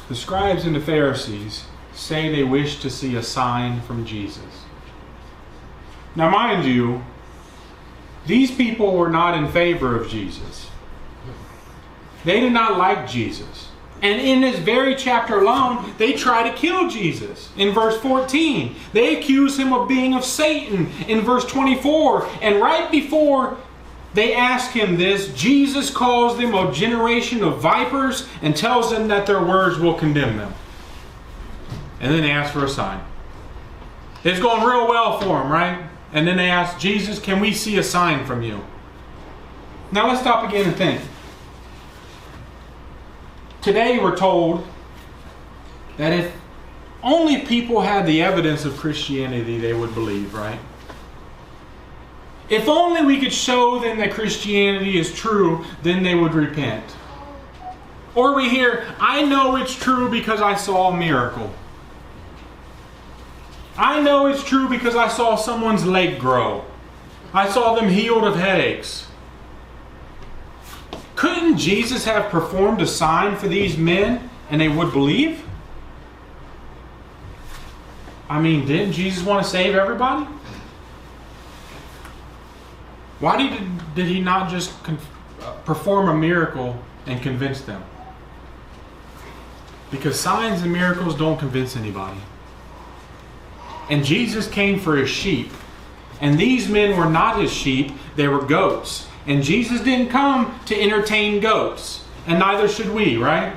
The 0.10 0.16
scribes 0.16 0.66
and 0.66 0.76
the 0.76 0.82
Pharisees 0.82 1.66
say 1.94 2.30
they 2.30 2.44
wish 2.44 2.82
to 2.82 2.90
see 2.90 3.16
a 3.16 3.24
sign 3.24 3.82
from 3.82 4.06
Jesus. 4.06 4.66
Now, 6.16 6.30
mind 6.32 6.66
you, 6.66 7.04
these 8.26 8.50
people 8.52 8.98
were 8.98 9.10
not 9.10 9.38
in 9.38 9.48
favor 9.52 9.96
of 9.96 10.10
Jesus. 10.10 10.70
They 12.26 12.40
did 12.40 12.52
not 12.52 12.78
like 12.78 13.08
Jesus. 13.08 13.70
And 14.02 14.20
in 14.20 14.42
this 14.42 14.58
very 14.58 14.96
chapter 14.96 15.40
alone, 15.40 15.94
they 15.98 16.14
try 16.14 16.50
to 16.50 16.56
kill 16.56 16.90
Jesus. 16.90 17.50
In 17.58 17.74
verse 17.74 18.00
14, 18.02 18.76
they 18.94 19.18
accuse 19.18 19.60
him 19.60 19.74
of 19.74 19.88
being 19.88 20.16
of 20.16 20.24
Satan. 20.24 20.90
In 21.08 21.22
verse 21.22 21.46
24, 21.46 22.28
and 22.42 22.62
right 22.62 22.90
before 22.90 23.58
they 24.14 24.34
ask 24.34 24.72
him 24.72 24.98
this. 24.98 25.34
Jesus 25.34 25.90
calls 25.90 26.38
them 26.38 26.56
a 26.56 26.72
generation 26.72 27.44
of 27.44 27.62
vipers 27.62 28.28
and 28.42 28.56
tells 28.56 28.90
them 28.92 29.08
that 29.10 29.28
their 29.28 29.42
words 29.42 29.78
will 29.78 29.94
condemn 29.94 30.38
them. 30.38 30.54
And 32.00 32.14
then 32.14 32.22
they 32.22 32.32
ask 32.32 32.54
for 32.54 32.66
a 32.66 32.70
sign. 32.70 33.04
It's 34.24 34.40
going 34.40 34.64
real 34.64 34.88
well 34.88 35.20
for 35.20 35.40
them, 35.40 35.52
right? 35.52 35.86
And 36.12 36.28
then 36.28 36.38
they 36.38 36.50
ask, 36.50 36.80
Jesus, 36.80 37.20
can 37.20 37.40
we 37.40 37.54
see 37.54 37.78
a 37.78 37.84
sign 37.84 38.26
from 38.26 38.42
you? 38.42 38.64
Now 39.92 40.08
let's 40.08 40.22
stop 40.22 40.48
again 40.48 40.68
and 40.68 40.76
think. 40.76 41.02
Today 43.62 44.00
we're 44.00 44.16
told 44.16 44.66
that 45.98 46.14
if 46.14 46.34
only 47.04 47.42
people 47.42 47.82
had 47.82 48.06
the 48.06 48.22
evidence 48.22 48.66
of 48.66 48.78
Christianity, 48.78 49.60
they 49.60 49.74
would 49.74 49.94
believe, 49.94 50.34
right? 50.34 50.60
If 52.50 52.68
only 52.68 53.04
we 53.04 53.20
could 53.20 53.34
show 53.34 53.80
them 53.80 54.00
that 54.00 54.12
Christianity 54.12 54.98
is 54.98 55.14
true, 55.14 55.66
then 55.84 56.02
they 56.04 56.16
would 56.16 56.34
repent. 56.34 56.84
Or 58.16 58.36
we 58.36 58.50
hear, 58.50 58.86
I 59.00 59.24
know 59.24 59.56
it's 59.56 59.76
true 59.76 60.10
because 60.10 60.42
I 60.42 60.56
saw 60.56 60.90
a 60.92 60.98
miracle. 60.98 61.54
I 63.78 64.02
know 64.02 64.26
it's 64.26 64.44
true 64.44 64.68
because 64.68 64.96
I 64.96 65.08
saw 65.08 65.36
someone's 65.36 65.86
leg 65.86 66.20
grow. 66.20 66.66
I 67.34 67.48
saw 67.48 67.76
them 67.76 67.88
healed 67.88 68.24
of 68.24 68.36
headaches. 68.36 69.08
Couldn't 71.16 71.58
Jesus 71.58 72.06
have 72.06 72.32
performed 72.32 72.82
a 72.82 72.88
sign 72.88 73.36
for 73.36 73.48
these 73.48 73.78
men 73.78 74.30
and 74.50 74.60
they 74.60 74.70
would 74.70 74.92
believe? 74.92 75.44
I 78.30 78.42
mean, 78.42 78.66
didn't 78.66 78.94
Jesus 78.94 79.24
want 79.24 79.44
to 79.44 79.50
save 79.50 79.76
everybody? 79.76 80.28
Why 83.20 83.38
did, 83.38 83.96
did 83.96 84.08
he 84.08 84.20
not 84.20 84.50
just 84.50 84.82
con- 84.84 85.00
uh, 85.42 85.52
perform 85.66 86.10
a 86.10 86.14
miracle 86.14 86.82
and 87.06 87.22
convince 87.22 87.62
them? 87.62 87.84
Because 89.92 90.20
signs 90.20 90.62
and 90.62 90.72
miracles 90.72 91.16
don't 91.16 91.38
convince 91.38 91.76
anybody. 91.76 92.20
And 93.90 94.06
Jesus 94.06 94.48
came 94.48 94.80
for 94.80 94.96
his 94.96 95.10
sheep. 95.10 95.52
And 96.22 96.40
these 96.40 96.70
men 96.70 96.98
were 96.98 97.10
not 97.10 97.40
his 97.40 97.52
sheep, 97.52 97.92
they 98.16 98.28
were 98.28 98.44
goats. 98.44 99.08
And 99.26 99.44
Jesus 99.44 99.82
didn't 99.82 100.10
come 100.10 100.60
to 100.66 100.80
entertain 100.80 101.40
goats. 101.40 102.06
And 102.28 102.40
neither 102.40 102.68
should 102.68 102.90
we, 102.90 103.18
right? 103.18 103.56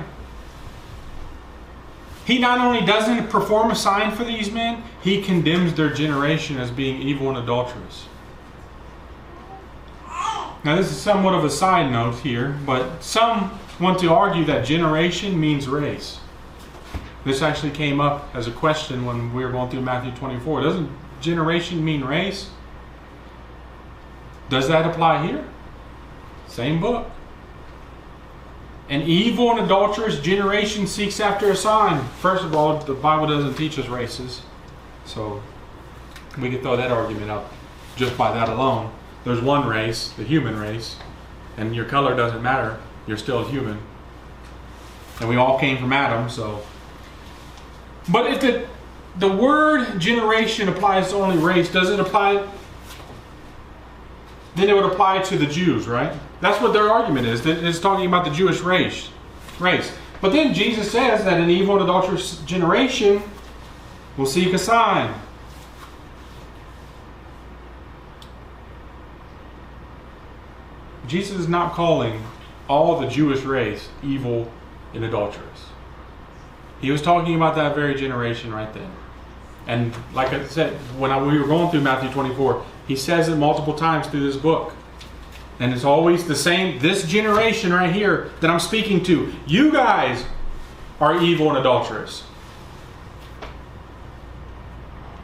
he 2.25 2.39
not 2.39 2.59
only 2.59 2.85
doesn't 2.85 3.29
perform 3.29 3.71
a 3.71 3.75
sign 3.75 4.11
for 4.15 4.23
these 4.23 4.51
men, 4.51 4.83
he 5.01 5.21
condemns 5.21 5.73
their 5.73 5.89
generation 5.93 6.57
as 6.57 6.71
being 6.71 7.01
evil 7.01 7.29
and 7.29 7.37
adulterous. 7.37 8.05
Now, 10.63 10.77
this 10.77 10.91
is 10.91 10.97
somewhat 10.97 11.33
of 11.33 11.43
a 11.43 11.49
side 11.49 11.91
note 11.91 12.19
here, 12.19 12.57
but 12.65 13.03
some 13.03 13.59
want 13.81 13.99
to 13.99 14.13
argue 14.13 14.45
that 14.45 14.65
generation 14.65 15.37
means 15.37 15.67
race. 15.67 16.19
This 17.25 17.41
actually 17.41 17.71
came 17.71 17.99
up 17.99 18.33
as 18.33 18.47
a 18.47 18.51
question 18.51 19.05
when 19.05 19.33
we 19.33 19.43
were 19.43 19.51
going 19.51 19.69
through 19.69 19.81
Matthew 19.81 20.11
24. 20.11 20.61
Doesn't 20.61 20.89
generation 21.19 21.83
mean 21.83 22.03
race? 22.03 22.49
Does 24.49 24.67
that 24.69 24.85
apply 24.85 25.25
here? 25.25 25.45
Same 26.47 26.79
book. 26.79 27.09
An 28.89 29.01
evil 29.01 29.51
and 29.51 29.61
adulterous 29.61 30.19
generation 30.19 30.85
seeks 30.87 31.19
after 31.19 31.49
a 31.49 31.55
sign. 31.55 32.05
First 32.19 32.43
of 32.43 32.53
all, 32.53 32.77
the 32.79 32.93
Bible 32.93 33.27
doesn't 33.27 33.55
teach 33.55 33.79
us 33.79 33.87
races. 33.87 34.41
So 35.05 35.41
we 36.39 36.49
can 36.49 36.61
throw 36.61 36.77
that 36.77 36.91
argument 36.91 37.31
up 37.31 37.51
just 37.95 38.17
by 38.17 38.33
that 38.33 38.49
alone. 38.49 38.93
There's 39.23 39.41
one 39.41 39.67
race, 39.67 40.09
the 40.09 40.23
human 40.23 40.59
race, 40.59 40.97
and 41.57 41.75
your 41.75 41.85
color 41.85 42.15
doesn't 42.15 42.41
matter. 42.41 42.79
You're 43.07 43.17
still 43.17 43.45
human. 43.45 43.79
And 45.19 45.29
we 45.29 45.37
all 45.37 45.59
came 45.59 45.77
from 45.77 45.93
Adam, 45.93 46.29
so. 46.29 46.61
But 48.09 48.31
if 48.31 48.41
the, 48.41 48.67
the 49.17 49.29
word 49.29 49.99
generation 49.99 50.67
applies 50.67 51.09
to 51.09 51.15
only 51.15 51.37
race, 51.37 51.71
does 51.71 51.89
it 51.89 51.99
apply? 51.99 52.47
Then 54.55 54.69
it 54.69 54.75
would 54.75 54.85
apply 54.85 55.19
to 55.23 55.37
the 55.37 55.45
Jews, 55.45 55.87
right? 55.87 56.13
That's 56.41 56.61
what 56.61 56.73
their 56.73 56.89
argument 56.89 57.27
is. 57.27 57.45
It's 57.45 57.79
talking 57.79 58.05
about 58.05 58.25
the 58.25 58.31
Jewish 58.31 58.59
race. 58.59 59.09
Race. 59.59 59.95
But 60.19 60.33
then 60.33 60.53
Jesus 60.53 60.91
says 60.91 61.23
that 61.23 61.39
an 61.39 61.49
evil 61.49 61.75
and 61.75 61.83
adulterous 61.83 62.39
generation 62.41 63.21
will 64.17 64.25
seek 64.25 64.53
a 64.53 64.57
sign. 64.57 65.13
Jesus 71.13 71.41
is 71.41 71.47
not 71.47 71.73
calling 71.73 72.23
all 72.67 72.99
the 72.99 73.07
Jewish 73.07 73.43
race 73.43 73.87
evil 74.01 74.51
and 74.95 75.05
adulterous. 75.05 75.67
He 76.81 76.89
was 76.89 77.03
talking 77.03 77.35
about 77.35 77.53
that 77.55 77.75
very 77.75 77.93
generation 77.93 78.51
right 78.51 78.73
then. 78.73 78.91
And 79.67 79.93
like 80.15 80.33
I 80.33 80.47
said, 80.47 80.73
when 80.97 81.11
I, 81.11 81.21
we 81.21 81.37
were 81.37 81.45
going 81.45 81.69
through 81.69 81.81
Matthew 81.81 82.09
24, 82.09 82.65
he 82.87 82.95
says 82.95 83.29
it 83.29 83.35
multiple 83.35 83.75
times 83.75 84.07
through 84.07 84.25
this 84.25 84.37
book. 84.37 84.73
And 85.59 85.71
it's 85.71 85.83
always 85.83 86.27
the 86.27 86.35
same. 86.35 86.79
This 86.79 87.05
generation 87.05 87.71
right 87.71 87.93
here 87.93 88.31
that 88.41 88.49
I'm 88.49 88.59
speaking 88.59 89.03
to, 89.03 89.31
you 89.45 89.71
guys 89.71 90.25
are 90.99 91.21
evil 91.21 91.49
and 91.49 91.59
adulterous. 91.59 92.23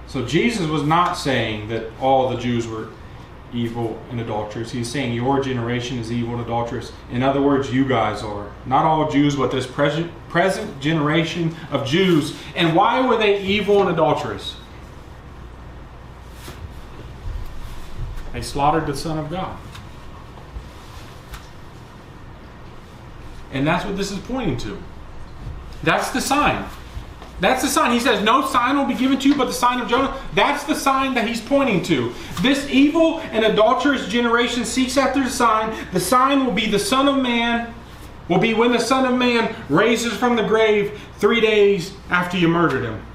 So 0.05 0.23
Jesus 0.23 0.67
was 0.67 0.83
not 0.83 1.13
saying 1.15 1.69
that 1.69 1.91
all 1.99 2.29
the 2.29 2.37
Jews 2.37 2.67
were 2.67 2.89
evil 3.53 4.01
and 4.09 4.19
adulterous. 4.19 4.71
He's 4.71 4.89
saying 4.89 5.13
your 5.13 5.41
generation 5.41 5.97
is 5.97 6.11
evil 6.11 6.33
and 6.33 6.41
adulterous. 6.41 6.91
In 7.11 7.23
other 7.23 7.41
words, 7.41 7.73
you 7.73 7.85
guys 7.85 8.21
are. 8.23 8.51
Not 8.65 8.85
all 8.85 9.09
Jews, 9.11 9.35
but 9.35 9.51
this 9.51 9.65
present, 9.65 10.11
present 10.29 10.79
generation 10.79 11.55
of 11.71 11.85
Jews. 11.85 12.37
And 12.55 12.75
why 12.75 13.05
were 13.05 13.17
they 13.17 13.41
evil 13.41 13.81
and 13.81 13.89
adulterous? 13.89 14.55
They 18.33 18.41
slaughtered 18.41 18.85
the 18.85 18.95
Son 18.95 19.17
of 19.17 19.29
God. 19.29 19.57
And 23.51 23.65
that's 23.65 23.83
what 23.83 23.97
this 23.97 24.11
is 24.11 24.19
pointing 24.19 24.57
to. 24.57 24.77
That's 25.81 26.11
the 26.11 26.21
sign. 26.21 26.65
That's 27.39 27.61
the 27.61 27.69
sign. 27.69 27.91
He 27.91 27.99
says, 27.99 28.23
No 28.23 28.45
sign 28.45 28.77
will 28.77 28.85
be 28.85 28.93
given 28.93 29.17
to 29.19 29.29
you 29.29 29.35
but 29.35 29.45
the 29.45 29.53
sign 29.53 29.79
of 29.79 29.87
Jonah. 29.87 30.15
That's 30.33 30.63
the 30.63 30.75
sign 30.75 31.13
that 31.13 31.27
he's 31.27 31.41
pointing 31.41 31.83
to. 31.83 32.13
This 32.41 32.67
evil 32.69 33.19
and 33.19 33.45
adulterous 33.45 34.07
generation 34.07 34.65
seeks 34.65 34.97
after 34.97 35.23
the 35.23 35.29
sign. 35.29 35.75
The 35.93 35.99
sign 35.99 36.45
will 36.45 36.53
be 36.53 36.67
the 36.67 36.79
Son 36.79 37.07
of 37.07 37.21
Man, 37.21 37.73
will 38.27 38.39
be 38.39 38.53
when 38.53 38.71
the 38.71 38.79
Son 38.79 39.05
of 39.05 39.17
Man 39.17 39.55
raises 39.69 40.13
from 40.13 40.35
the 40.35 40.43
grave 40.43 40.99
three 41.17 41.39
days 41.39 41.93
after 42.09 42.37
you 42.37 42.47
murdered 42.47 42.83
him. 42.83 43.05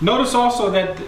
Notice 0.00 0.34
also 0.34 0.70
that 0.70 0.98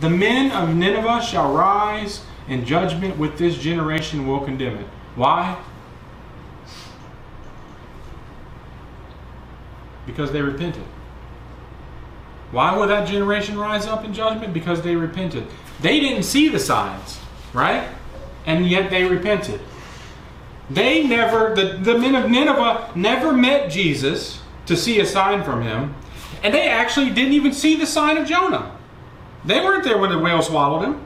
the 0.00 0.10
men 0.10 0.50
of 0.50 0.74
Nineveh 0.74 1.22
shall 1.22 1.52
rise 1.52 2.24
in 2.48 2.64
judgment 2.64 3.16
with 3.16 3.38
this 3.38 3.56
generation 3.56 4.26
will 4.26 4.40
condemn 4.40 4.76
it. 4.76 4.86
Why? 5.14 5.56
Because 10.06 10.32
they 10.32 10.40
repented. 10.40 10.84
Why 12.52 12.76
would 12.76 12.88
that 12.90 13.08
generation 13.08 13.58
rise 13.58 13.86
up 13.86 14.04
in 14.04 14.14
judgment? 14.14 14.54
Because 14.54 14.82
they 14.82 14.94
repented. 14.94 15.46
They 15.80 16.00
didn't 16.00 16.22
see 16.22 16.48
the 16.48 16.60
signs, 16.60 17.18
right? 17.52 17.88
And 18.46 18.68
yet 18.68 18.90
they 18.90 19.04
repented. 19.04 19.60
They 20.70 21.06
never, 21.06 21.54
the, 21.54 21.78
the 21.78 21.98
men 21.98 22.14
of 22.14 22.30
Nineveh 22.30 22.92
never 22.94 23.32
met 23.32 23.70
Jesus 23.70 24.40
to 24.66 24.76
see 24.76 25.00
a 25.00 25.06
sign 25.06 25.44
from 25.44 25.62
him. 25.62 25.94
And 26.42 26.54
they 26.54 26.68
actually 26.68 27.10
didn't 27.10 27.32
even 27.32 27.52
see 27.52 27.76
the 27.76 27.86
sign 27.86 28.16
of 28.16 28.26
Jonah. 28.26 28.76
They 29.44 29.60
weren't 29.60 29.84
there 29.84 29.98
when 29.98 30.10
the 30.10 30.18
whale 30.18 30.42
swallowed 30.42 30.84
him. 30.84 31.02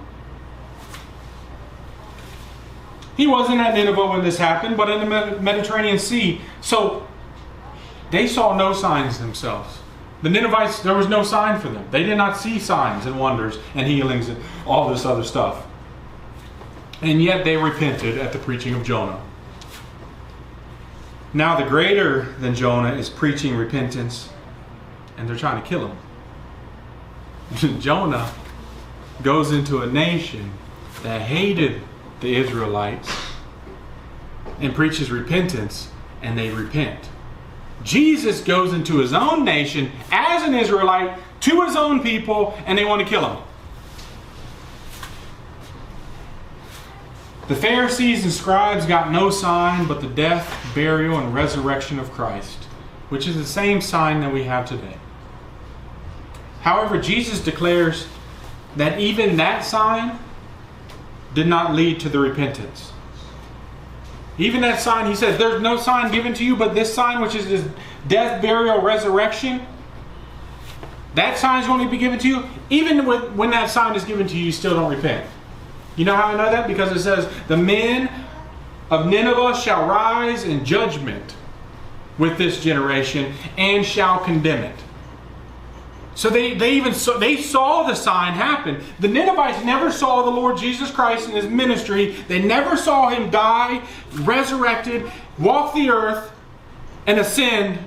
He 3.17 3.27
wasn't 3.27 3.61
at 3.61 3.75
Nineveh 3.75 4.07
when 4.07 4.25
this 4.25 4.39
happened, 4.39 4.79
but 4.79 4.89
in 4.89 5.01
the 5.01 5.41
Mediterranean 5.41 5.99
Sea. 5.99 6.41
So 6.63 7.07
they 8.11 8.27
saw 8.27 8.57
no 8.57 8.73
signs 8.73 9.19
themselves. 9.19 9.79
The 10.23 10.29
Ninevites, 10.29 10.83
there 10.83 10.95
was 10.95 11.09
no 11.09 11.23
sign 11.23 11.61
for 11.61 11.69
them. 11.69 11.87
They 11.91 12.03
did 12.03 12.17
not 12.17 12.37
see 12.37 12.59
signs 12.59 13.07
and 13.07 13.19
wonders 13.19 13.59
and 13.75 13.87
healings 13.87 14.29
and 14.29 14.43
all 14.67 14.91
this 14.91 15.07
other 15.07 15.25
stuff. 15.25 15.67
And 17.01 17.23
yet 17.23 17.45
they 17.45 17.57
repented 17.57 18.19
at 18.19 18.33
the 18.33 18.39
preaching 18.39 18.75
of 18.75 18.85
Jonah. 18.85 19.21
Now, 21.33 21.57
the 21.59 21.65
greater 21.65 22.33
than 22.41 22.55
Jonah 22.55 22.93
is 22.95 23.09
preaching 23.09 23.57
repentance, 23.57 24.31
and 25.17 25.29
they're 25.29 25.37
trying 25.37 25.63
to 25.63 25.69
kill 25.69 25.89
him. 25.89 25.97
Jonah 27.81 28.33
goes 29.23 29.53
into 29.53 29.81
a 29.81 29.87
nation 29.87 30.53
that 31.03 31.23
hated 31.23 31.83
the 32.21 32.37
Israelites 32.37 33.09
and 34.59 34.75
preaches 34.75 35.11
repentance, 35.11 35.91
and 36.21 36.37
they 36.37 36.51
repent. 36.51 37.10
Jesus 37.83 38.43
goes 38.43 38.73
into 38.73 38.99
his 38.99 39.13
own 39.13 39.45
nation 39.45 39.91
as 40.11 40.43
an 40.43 40.55
Israelite 40.55 41.19
to 41.41 41.63
his 41.63 41.77
own 41.77 42.03
people, 42.03 42.55
and 42.67 42.77
they 42.77 42.85
want 42.85 43.03
to 43.03 43.09
kill 43.09 43.27
him. 43.27 43.43
The 47.49 47.57
Pharisees 47.57 48.23
and 48.23 48.33
scribes 48.33 48.87
got 48.87 49.11
no 49.11 49.31
sign 49.31 49.89
but 49.89 50.01
the 50.01 50.07
death, 50.07 50.57
burial, 50.75 51.19
and 51.19 51.35
resurrection 51.35 51.99
of 51.99 52.13
Christ, 52.13 52.59
which 53.09 53.27
is 53.27 53.37
the 53.37 53.45
same 53.45 53.81
sign 53.81 54.21
that 54.21 54.33
we 54.33 54.45
have 54.45 54.69
today. 54.69 54.97
However, 56.61 57.01
Jesus 57.01 57.41
declares 57.41 58.07
that 58.77 59.01
even 59.01 59.37
that 59.39 59.65
sign 59.65 60.19
did 61.35 61.49
not 61.49 61.75
lead 61.75 61.99
to 62.01 62.09
the 62.09 62.19
repentance. 62.19 62.93
Even 64.39 64.61
that 64.63 64.81
sign, 64.81 65.07
he 65.07 65.15
says, 65.15 65.39
there's 65.39 65.61
no 65.61 65.77
sign 65.77 66.11
given 66.11 66.33
to 66.35 66.45
you 66.45 66.57
but 66.57 66.75
this 66.75 66.93
sign, 66.93 67.21
which 67.21 67.35
is 67.35 67.47
his 67.47 67.65
death, 68.09 68.41
burial, 68.41 68.81
resurrection. 68.81 69.61
That 71.15 71.37
sign 71.37 71.61
is 71.61 71.67
going 71.67 71.85
to 71.85 71.91
be 71.91 71.99
given 71.99 72.19
to 72.21 72.29
you. 72.29 72.45
Even 72.71 73.05
when 73.37 73.51
that 73.51 73.69
sign 73.69 73.95
is 73.97 74.05
given 74.05 74.27
to 74.29 74.37
you, 74.37 74.47
you 74.47 74.53
still 74.53 74.75
don't 74.75 74.91
repent. 74.91 75.29
You 75.97 76.05
know 76.05 76.15
how 76.15 76.29
I 76.29 76.37
know 76.37 76.51
that? 76.51 76.67
Because 76.69 76.93
it 76.93 77.01
says, 77.01 77.29
the 77.49 77.57
men 77.57 78.09
of 78.91 79.07
Nineveh 79.07 79.55
shall 79.57 79.87
rise 79.87 80.45
in 80.45 80.65
judgment 80.65 81.35
with 82.17 82.39
this 82.39 82.63
generation 82.63 83.35
and 83.59 83.85
shall 83.85 84.19
condemn 84.21 84.63
it. 84.63 84.77
So 86.15 86.29
they, 86.29 86.55
they 86.55 86.73
even 86.73 86.93
saw, 86.93 87.19
they 87.19 87.37
saw 87.37 87.85
the 87.85 87.95
sign 87.95 88.35
happen. 88.35 88.83
The 88.99 89.09
Ninevites 89.09 89.65
never 89.65 89.91
saw 89.91 90.23
the 90.23 90.31
Lord 90.31 90.59
Jesus 90.59 90.91
Christ 90.91 91.29
in 91.29 91.35
his 91.35 91.47
ministry. 91.47 92.17
They 92.29 92.43
never 92.43 92.77
saw 92.77 93.09
him 93.09 93.31
die, 93.31 93.83
resurrected, 94.13 95.11
walk 95.39 95.75
the 95.75 95.91
earth, 95.91 96.33
and 97.07 97.19
ascend. 97.19 97.79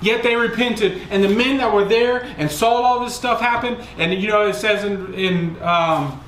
Yet 0.00 0.22
they 0.22 0.36
repented. 0.36 1.02
And 1.10 1.22
the 1.22 1.28
men 1.28 1.58
that 1.58 1.72
were 1.72 1.84
there 1.84 2.24
and 2.38 2.50
saw 2.50 2.82
all 2.82 3.04
this 3.04 3.14
stuff 3.14 3.40
happen, 3.40 3.76
and 3.98 4.12
you 4.14 4.28
know, 4.28 4.48
it 4.48 4.54
says 4.54 4.84
in, 4.84 5.14
in 5.14 5.62
um, 5.62 6.20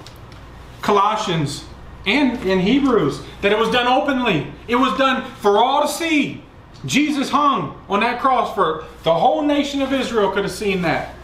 Colossians 0.83 1.65
and 2.07 2.41
in 2.45 2.61
Hebrews 2.61 3.23
that 3.41 3.51
it 3.53 3.59
was 3.59 3.71
done 3.71 3.87
openly, 3.87 4.53
it 4.69 4.77
was 4.77 4.97
done 4.99 5.25
for 5.37 5.59
all 5.59 5.83
to 5.83 5.89
see. 5.89 6.43
Jesus 6.87 7.31
hung 7.31 7.81
on 7.89 8.01
that 8.01 8.21
cross 8.21 8.55
for 8.55 8.85
the 9.03 9.15
whole 9.15 9.43
nation 9.43 9.81
of 9.81 9.93
Israel 9.93 10.31
could 10.31 10.45
have 10.45 10.53
seen 10.53 10.83
that. 10.83 11.15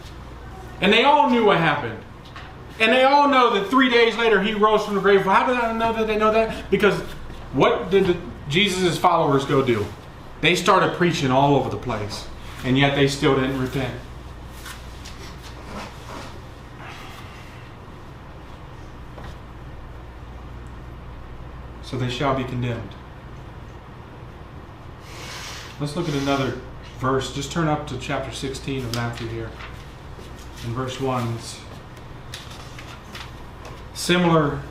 And 0.79 0.91
they 0.91 1.03
all 1.03 1.29
knew 1.29 1.45
what 1.45 1.57
happened. 1.57 1.99
And 2.79 2.91
they 2.91 3.03
all 3.03 3.27
know 3.27 3.53
that 3.53 3.69
three 3.69 3.89
days 3.89 4.17
later 4.17 4.41
he 4.41 4.53
rose 4.53 4.83
from 4.83 4.95
the 4.95 5.01
grave. 5.01 5.21
How 5.21 5.45
did 5.45 5.57
I 5.57 5.71
know 5.77 5.93
that 5.93 6.07
they 6.07 6.17
know 6.17 6.31
that? 6.31 6.71
Because 6.71 6.99
what 7.53 7.91
did 7.91 8.17
Jesus' 8.49 8.97
followers 8.97 9.45
go 9.45 9.63
do? 9.63 9.85
They 10.41 10.55
started 10.55 10.93
preaching 10.95 11.29
all 11.29 11.55
over 11.55 11.69
the 11.69 11.77
place, 11.77 12.25
and 12.63 12.77
yet 12.77 12.95
they 12.95 13.07
still 13.07 13.35
didn't 13.35 13.61
repent. 13.61 13.93
So 21.83 21.97
they 21.97 22.09
shall 22.09 22.35
be 22.35 22.45
condemned. 22.45 22.95
Let's 25.81 25.95
look 25.95 26.07
at 26.07 26.13
another 26.13 26.61
verse. 26.99 27.33
Just 27.33 27.51
turn 27.51 27.67
up 27.67 27.87
to 27.87 27.97
chapter 27.97 28.31
16 28.31 28.85
of 28.85 28.93
Matthew 28.93 29.27
here. 29.29 29.49
In 30.63 30.75
verse 30.75 31.01
1, 31.01 31.39
similar 33.95 34.61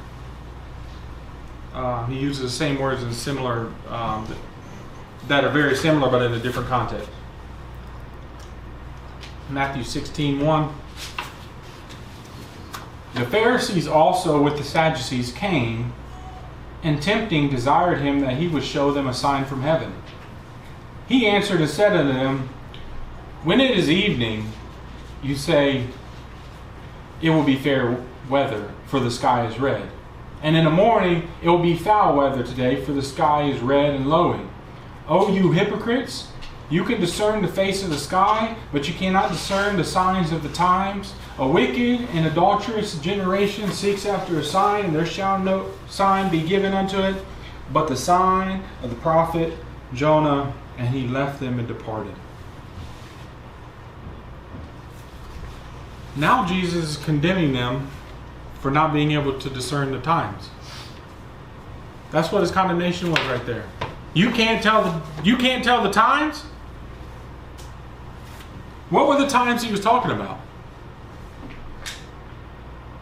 uh, 1.74 2.06
he 2.06 2.16
uses 2.16 2.42
the 2.42 2.48
same 2.48 2.78
words 2.78 3.02
in 3.02 3.12
similar 3.12 3.72
um, 3.88 4.24
that 5.26 5.42
are 5.42 5.50
very 5.50 5.74
similar 5.74 6.08
but 6.08 6.22
in 6.22 6.32
a 6.32 6.38
different 6.38 6.68
context. 6.68 7.10
Matthew 9.48 9.82
16 9.82 10.38
1. 10.38 10.74
The 13.14 13.26
Pharisees 13.26 13.88
also 13.88 14.40
with 14.40 14.56
the 14.56 14.62
Sadducees 14.62 15.32
came 15.32 15.92
and 16.84 17.02
tempting 17.02 17.50
desired 17.50 17.98
him 17.98 18.20
that 18.20 18.36
he 18.36 18.46
would 18.46 18.62
show 18.62 18.92
them 18.92 19.08
a 19.08 19.12
sign 19.12 19.44
from 19.44 19.62
heaven. 19.62 19.92
He 21.10 21.26
answered 21.26 21.60
and 21.60 21.68
said 21.68 21.96
unto 21.96 22.12
them, 22.12 22.48
When 23.42 23.60
it 23.60 23.76
is 23.76 23.90
evening, 23.90 24.52
you 25.24 25.34
say, 25.34 25.88
It 27.20 27.30
will 27.30 27.42
be 27.42 27.56
fair 27.56 28.00
weather, 28.28 28.72
for 28.86 29.00
the 29.00 29.10
sky 29.10 29.44
is 29.44 29.58
red. 29.58 29.90
And 30.40 30.54
in 30.54 30.64
the 30.64 30.70
morning, 30.70 31.28
it 31.42 31.48
will 31.48 31.58
be 31.58 31.76
foul 31.76 32.16
weather 32.16 32.44
today, 32.44 32.84
for 32.84 32.92
the 32.92 33.02
sky 33.02 33.50
is 33.50 33.60
red 33.60 33.92
and 33.92 34.08
lowing. 34.08 34.48
O 35.08 35.34
you 35.34 35.50
hypocrites, 35.50 36.28
you 36.70 36.84
can 36.84 37.00
discern 37.00 37.42
the 37.42 37.48
face 37.48 37.82
of 37.82 37.90
the 37.90 37.98
sky, 37.98 38.54
but 38.72 38.86
you 38.86 38.94
cannot 38.94 39.32
discern 39.32 39.76
the 39.76 39.82
signs 39.82 40.30
of 40.30 40.44
the 40.44 40.48
times. 40.50 41.14
A 41.38 41.48
wicked 41.48 42.08
and 42.10 42.28
adulterous 42.28 42.96
generation 43.00 43.72
seeks 43.72 44.06
after 44.06 44.38
a 44.38 44.44
sign, 44.44 44.84
and 44.84 44.94
there 44.94 45.04
shall 45.04 45.40
no 45.40 45.72
sign 45.88 46.30
be 46.30 46.46
given 46.46 46.72
unto 46.72 47.00
it, 47.00 47.16
but 47.72 47.88
the 47.88 47.96
sign 47.96 48.62
of 48.84 48.90
the 48.90 48.96
prophet 48.96 49.58
Jonah. 49.92 50.54
And 50.78 50.88
he 50.88 51.06
left 51.06 51.40
them 51.40 51.58
and 51.58 51.68
departed. 51.68 52.14
Now 56.16 56.46
Jesus 56.46 56.96
is 56.96 57.04
condemning 57.04 57.52
them 57.52 57.90
for 58.60 58.70
not 58.70 58.92
being 58.92 59.12
able 59.12 59.38
to 59.38 59.50
discern 59.50 59.92
the 59.92 60.00
times. 60.00 60.50
That's 62.10 62.32
what 62.32 62.42
his 62.42 62.50
condemnation 62.50 63.10
was 63.10 63.20
right 63.26 63.44
there. 63.46 63.66
You 64.12 64.30
can't 64.30 64.62
tell 64.62 64.82
the 64.82 65.02
you 65.22 65.36
can't 65.36 65.62
tell 65.62 65.82
the 65.82 65.90
times? 65.90 66.44
What 68.90 69.06
were 69.06 69.18
the 69.18 69.28
times 69.28 69.62
he 69.62 69.70
was 69.70 69.80
talking 69.80 70.10
about? 70.10 70.40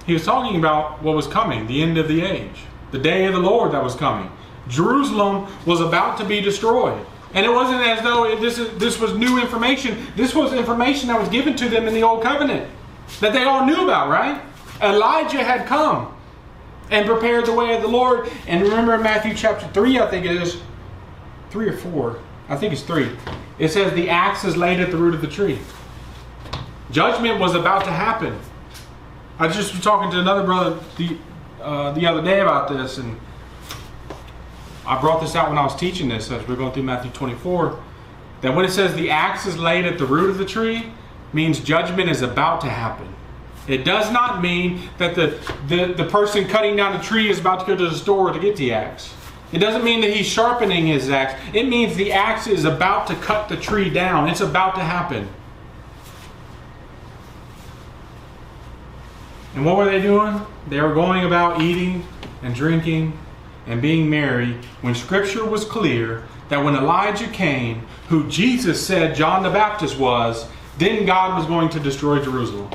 He 0.05 0.13
was 0.13 0.25
talking 0.25 0.59
about 0.59 1.03
what 1.03 1.17
was 1.17 1.27
coming, 1.27 1.67
the 1.67 1.83
end 1.83 1.99
of 1.99 2.09
the 2.09 2.23
age, 2.23 2.63
the 2.93 2.99
day 2.99 3.25
of 3.25 3.33
the 3.33 3.41
Lord 3.41 3.73
that 3.73 3.83
was 3.83 3.95
coming. 3.95 4.31
Jerusalem 4.69 5.47
was 5.65 5.81
about 5.81 6.19
to 6.19 6.25
be 6.25 6.41
destroyed. 6.41 7.05
And 7.35 7.45
it 7.45 7.51
wasn't 7.51 7.83
as 7.83 8.03
though 8.03 8.25
it, 8.25 8.41
this, 8.41 8.59
is, 8.59 8.77
this 8.79 8.99
was 8.99 9.15
new 9.15 9.39
information. 9.39 10.07
This 10.17 10.35
was 10.35 10.53
information 10.53 11.09
that 11.09 11.21
was 11.21 11.29
given 11.29 11.57
to 11.57 11.69
them 11.69 11.87
in 11.87 11.95
the 11.95 12.03
Old 12.03 12.23
Covenant 12.23 12.71
that 13.21 13.33
they 13.33 13.45
all 13.45 13.67
knew 13.67 13.85
about, 13.85 14.09
right? 14.09 14.41
Elijah 14.81 15.43
had 15.43 15.67
come 15.67 16.15
and 16.91 17.07
prepared 17.07 17.47
the 17.47 17.53
way 17.53 17.75
of 17.75 17.83
the 17.83 17.89
Lord. 17.89 18.31
And 18.47 18.63
remember 18.63 18.95
in 18.95 19.03
Matthew 19.03 19.35
chapter 19.35 19.67
3, 19.69 19.99
I 19.99 20.11
think 20.11 20.25
it 20.25 20.41
is, 20.41 20.61
3 21.51 21.69
or 21.69 21.77
4, 21.77 22.21
I 22.49 22.57
think 22.57 22.73
it's 22.73 22.83
3. 22.83 23.11
It 23.59 23.69
says, 23.69 23.93
The 23.93 24.09
axe 24.09 24.45
is 24.45 24.57
laid 24.57 24.81
at 24.81 24.91
the 24.91 24.97
root 24.97 25.15
of 25.15 25.21
the 25.21 25.27
tree. 25.27 25.59
Judgment 26.91 27.39
was 27.39 27.55
about 27.55 27.85
to 27.85 27.91
happen. 27.91 28.39
I 29.39 29.49
just 29.49 29.75
was 29.75 29.83
talking 29.83 30.11
to 30.13 30.21
another 30.21 30.45
brother 30.45 30.79
the, 30.97 31.17
uh, 31.61 31.93
the 31.93 32.07
other 32.07 32.23
day 32.23 32.41
about 32.41 32.69
this, 32.69 32.99
and 32.99 33.19
I 34.89 34.99
brought 34.99 35.21
this 35.21 35.37
out 35.37 35.51
when 35.51 35.59
I 35.59 35.65
was 35.65 35.77
teaching 35.77 36.09
this 36.09 36.31
as 36.31 36.47
we 36.49 36.55
are 36.55 36.57
going 36.57 36.73
through 36.73 36.85
Matthew 36.85 37.11
24. 37.11 37.79
That 38.41 38.57
when 38.57 38.65
it 38.65 38.71
says 38.71 38.95
the 38.95 39.11
axe 39.11 39.47
is 39.47 39.59
laid 39.59 39.85
at 39.85 39.99
the 39.99 40.07
root 40.07 40.31
of 40.31 40.39
the 40.39 40.47
tree, 40.47 40.91
means 41.35 41.61
judgment 41.61 42.09
is 42.09 42.23
about 42.23 42.63
to 42.63 42.69
happen. 42.69 43.15
It 43.67 43.85
does 43.85 44.11
not 44.11 44.41
mean 44.41 44.89
that 44.97 45.15
the, 45.15 45.39
the, 45.67 45.93
the 45.93 46.09
person 46.09 46.49
cutting 46.49 46.75
down 46.75 46.97
the 46.97 47.05
tree 47.05 47.29
is 47.29 47.39
about 47.39 47.61
to 47.61 47.67
go 47.67 47.77
to 47.77 47.91
the 47.91 47.95
store 47.95 48.33
to 48.33 48.39
get 48.39 48.57
the 48.57 48.73
axe. 48.73 49.13
It 49.53 49.59
doesn't 49.59 49.85
mean 49.85 50.01
that 50.01 50.11
he's 50.11 50.27
sharpening 50.27 50.87
his 50.87 51.11
axe. 51.11 51.39
It 51.53 51.69
means 51.69 51.95
the 51.95 52.13
axe 52.13 52.47
is 52.47 52.65
about 52.65 53.07
to 53.09 53.15
cut 53.17 53.51
the 53.51 53.59
tree 53.59 53.91
down. 53.91 54.31
It's 54.31 54.41
about 54.41 54.75
to 54.77 54.81
happen. 54.81 55.29
And 59.55 59.67
what 59.67 59.77
were 59.77 59.85
they 59.85 60.01
doing? 60.01 60.41
They 60.69 60.81
were 60.81 60.95
going 60.95 61.27
about 61.27 61.61
eating 61.61 62.07
and 62.43 62.55
drinking 62.55 63.19
and 63.69 63.81
being 63.83 64.11
merry 64.11 64.55
when 64.81 64.95
Scripture 64.95 65.45
was 65.45 65.65
clear 65.65 66.27
that 66.49 66.65
when 66.65 66.75
Elijah 66.75 67.29
came, 67.29 67.87
who 68.09 68.29
Jesus 68.29 68.85
said 68.85 69.15
John 69.15 69.43
the 69.43 69.51
Baptist 69.51 69.99
was, 69.99 70.49
then 70.79 71.05
God 71.05 71.37
was 71.39 71.47
going 71.47 71.69
to 71.71 71.81
destroy 71.81 72.23
Jerusalem. 72.23 72.71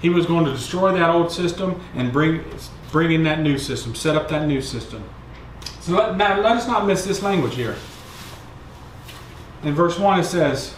He 0.00 0.08
was 0.08 0.26
going 0.26 0.44
to 0.44 0.52
destroy 0.52 0.92
that 0.92 1.10
old 1.10 1.32
system 1.32 1.80
and 1.94 2.12
bring, 2.12 2.44
bring 2.92 3.10
in 3.10 3.24
that 3.24 3.40
new 3.40 3.58
system, 3.58 3.96
set 3.96 4.14
up 4.14 4.28
that 4.28 4.46
new 4.46 4.62
system. 4.62 5.02
So 5.80 5.94
let, 5.94 6.16
now 6.16 6.40
let 6.40 6.56
us 6.56 6.68
not 6.68 6.86
miss 6.86 7.04
this 7.04 7.22
language 7.22 7.56
here. 7.56 7.74
In 9.64 9.74
verse 9.74 9.98
1 9.98 10.20
it 10.20 10.24
says, 10.24 10.74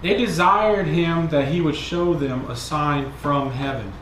They 0.00 0.16
desired 0.16 0.86
him 0.86 1.28
that 1.28 1.48
he 1.48 1.60
would 1.60 1.76
show 1.76 2.14
them 2.14 2.50
a 2.50 2.56
sign 2.56 3.12
from 3.20 3.50
heaven. 3.50 3.92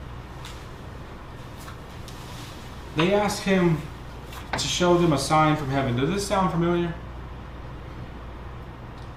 They 2.97 3.13
asked 3.13 3.43
him 3.43 3.79
to 4.53 4.59
show 4.59 4.97
them 4.97 5.13
a 5.13 5.19
sign 5.19 5.57
from 5.57 5.69
heaven. 5.69 5.97
Does 5.97 6.11
this 6.11 6.27
sound 6.27 6.51
familiar? 6.51 6.95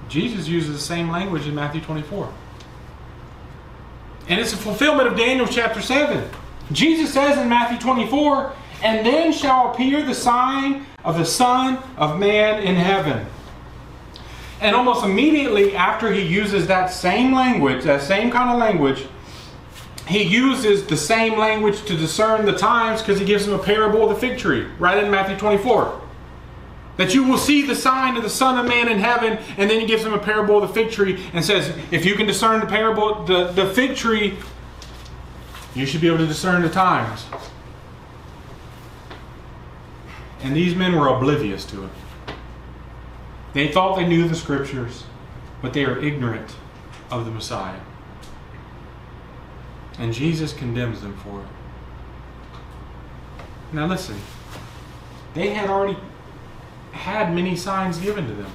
Jesus 0.10 0.48
uses 0.48 0.74
the 0.74 0.82
same 0.82 1.10
language 1.10 1.48
in 1.48 1.56
Matthew 1.56 1.82
24. 1.82 2.32
And 4.28 4.39
it's 4.39 4.54
a 4.54 4.58
fulfillment 4.58 5.08
of 5.08 5.18
Daniel 5.18 5.48
chapter 5.48 5.82
7. 5.82 6.30
Jesus 6.72 7.13
says 7.13 7.38
in 7.38 7.48
Matthew 7.48 7.80
24, 7.80 8.54
And 8.84 9.06
then 9.06 9.32
shall 9.32 9.72
appear 9.72 10.04
the 10.04 10.13
sign 10.13 10.86
of 11.04 11.18
the 11.18 11.26
Son 11.26 11.80
of 11.98 12.20
Man 12.20 12.62
in 12.62 12.76
heaven. 12.76 13.26
And 14.62 14.76
almost 14.76 15.06
immediately 15.06 15.76
after 15.76 16.12
he 16.12 16.22
uses 16.22 16.68
that 16.68 16.88
same 16.88 17.34
language, 17.34 17.86
that 17.86 18.02
same 18.02 18.30
kind 18.30 18.50
of 18.50 18.58
language, 18.58 19.08
he 20.10 20.24
uses 20.24 20.86
the 20.88 20.98
same 20.98 21.38
language 21.38 21.84
to 21.86 21.95
discern 21.95 22.45
the 22.45 22.58
times 22.58 23.02
because 23.02 23.19
he 23.19 23.26
gives 23.26 23.45
them 23.45 23.58
a 23.58 23.63
parable 23.63 24.04
of 24.04 24.10
the 24.10 24.15
fig 24.15 24.38
tree, 24.38 24.67
right 24.80 25.02
in 25.04 25.10
Matthew 25.10 25.38
24 25.38 26.02
that 27.00 27.13
you 27.13 27.24
will 27.24 27.38
see 27.38 27.62
the 27.62 27.78
sign 27.78 28.17
of 28.17 28.24
the 28.24 28.30
Son 28.30 28.60
of 28.60 28.65
Man 28.65 28.89
in 28.89 29.00
heaven. 29.00 29.39
And 29.58 29.69
then 29.69 29.80
he 29.80 29.88
gives 29.88 30.04
them 30.04 30.13
a 30.13 30.19
parable 30.19 30.62
of 30.62 30.67
the 30.67 30.74
fig 30.74 30.91
tree 30.91 31.26
and 31.32 31.43
says, 31.45 31.74
if 31.91 32.04
you 32.04 32.13
can 32.15 32.28
discern 32.28 32.60
the 32.60 32.65
parable, 32.65 33.24
the, 33.24 33.54
the 33.54 33.67
fig 33.67 33.95
tree, 33.95 34.38
you 35.74 35.86
should 35.86 36.02
be 36.02 36.08
able 36.08 36.17
to 36.17 36.28
discern 36.28 36.62
the 36.62 36.69
times. 36.69 37.26
And 40.41 40.54
these 40.54 40.76
men 40.76 41.00
were 41.00 41.08
oblivious 41.08 41.63
to 41.67 41.86
it. 41.86 41.89
They 43.54 43.72
thought 43.72 43.95
they 43.95 44.06
knew 44.06 44.28
the 44.28 44.36
scriptures, 44.36 45.06
but 45.62 45.72
they 45.72 45.86
are 45.86 45.98
ignorant 46.00 46.54
of 47.10 47.24
the 47.24 47.32
Messiah. 47.32 47.80
And 50.00 50.14
Jesus 50.14 50.54
condemns 50.54 51.02
them 51.02 51.16
for 51.18 51.42
it. 51.42 51.48
Now 53.72 53.86
listen, 53.86 54.20
they 55.34 55.50
had 55.50 55.70
already 55.70 55.98
had 56.92 57.34
many 57.36 57.56
signs 57.56 58.00
given 58.00 58.28
to 58.28 58.34
them. 58.34 58.52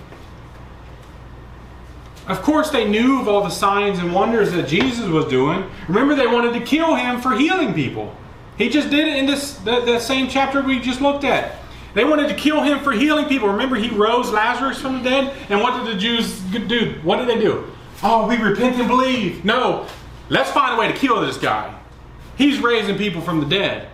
Of 2.27 2.41
course, 2.41 2.71
they 2.71 2.89
knew 2.89 3.21
of 3.21 3.29
all 3.29 3.43
the 3.43 3.51
signs 3.51 3.99
and 3.99 4.15
wonders 4.15 4.51
that 4.53 4.67
Jesus 4.67 5.07
was 5.07 5.27
doing. 5.27 5.71
Remember, 5.89 6.15
they 6.15 6.27
wanted 6.27 6.55
to 6.55 6.61
kill 6.61 6.95
him 6.95 7.21
for 7.21 7.37
healing 7.37 7.75
people. 7.75 8.17
He 8.57 8.71
just 8.71 8.89
did 8.89 9.07
it 9.07 9.17
in 9.17 9.27
this 9.27 9.55
the, 9.59 9.81
the 9.81 9.99
same 9.99 10.29
chapter 10.29 10.63
we 10.63 10.81
just 10.81 11.01
looked 11.01 11.25
at. 11.25 11.57
They 11.93 12.05
wanted 12.05 12.29
to 12.29 12.35
kill 12.35 12.63
him 12.63 12.81
for 12.81 12.93
healing 12.93 13.27
people. 13.27 13.49
Remember, 13.49 13.77
he 13.77 13.91
rose 13.91 14.31
Lazarus 14.33 14.81
from 14.81 15.03
the 15.03 15.11
dead? 15.11 15.37
And 15.49 15.61
what 15.61 15.85
did 15.85 15.95
the 15.95 16.01
Jews 16.01 16.41
do? 16.41 16.99
What 17.03 17.19
did 17.19 17.29
they 17.29 17.39
do? 17.39 17.71
Oh, 18.03 18.27
we 18.27 18.37
repent 18.37 18.77
and 18.77 18.89
believe. 18.89 19.45
No, 19.45 19.87
let's 20.29 20.51
find 20.51 20.77
a 20.77 20.81
way 20.81 20.91
to 20.91 20.99
kill 20.99 21.21
this 21.21 21.37
guy. 21.37 21.75
He's 22.37 22.59
raising 22.59 22.97
people 22.97 23.21
from 23.21 23.41
the 23.41 23.47
dead. 23.47 23.89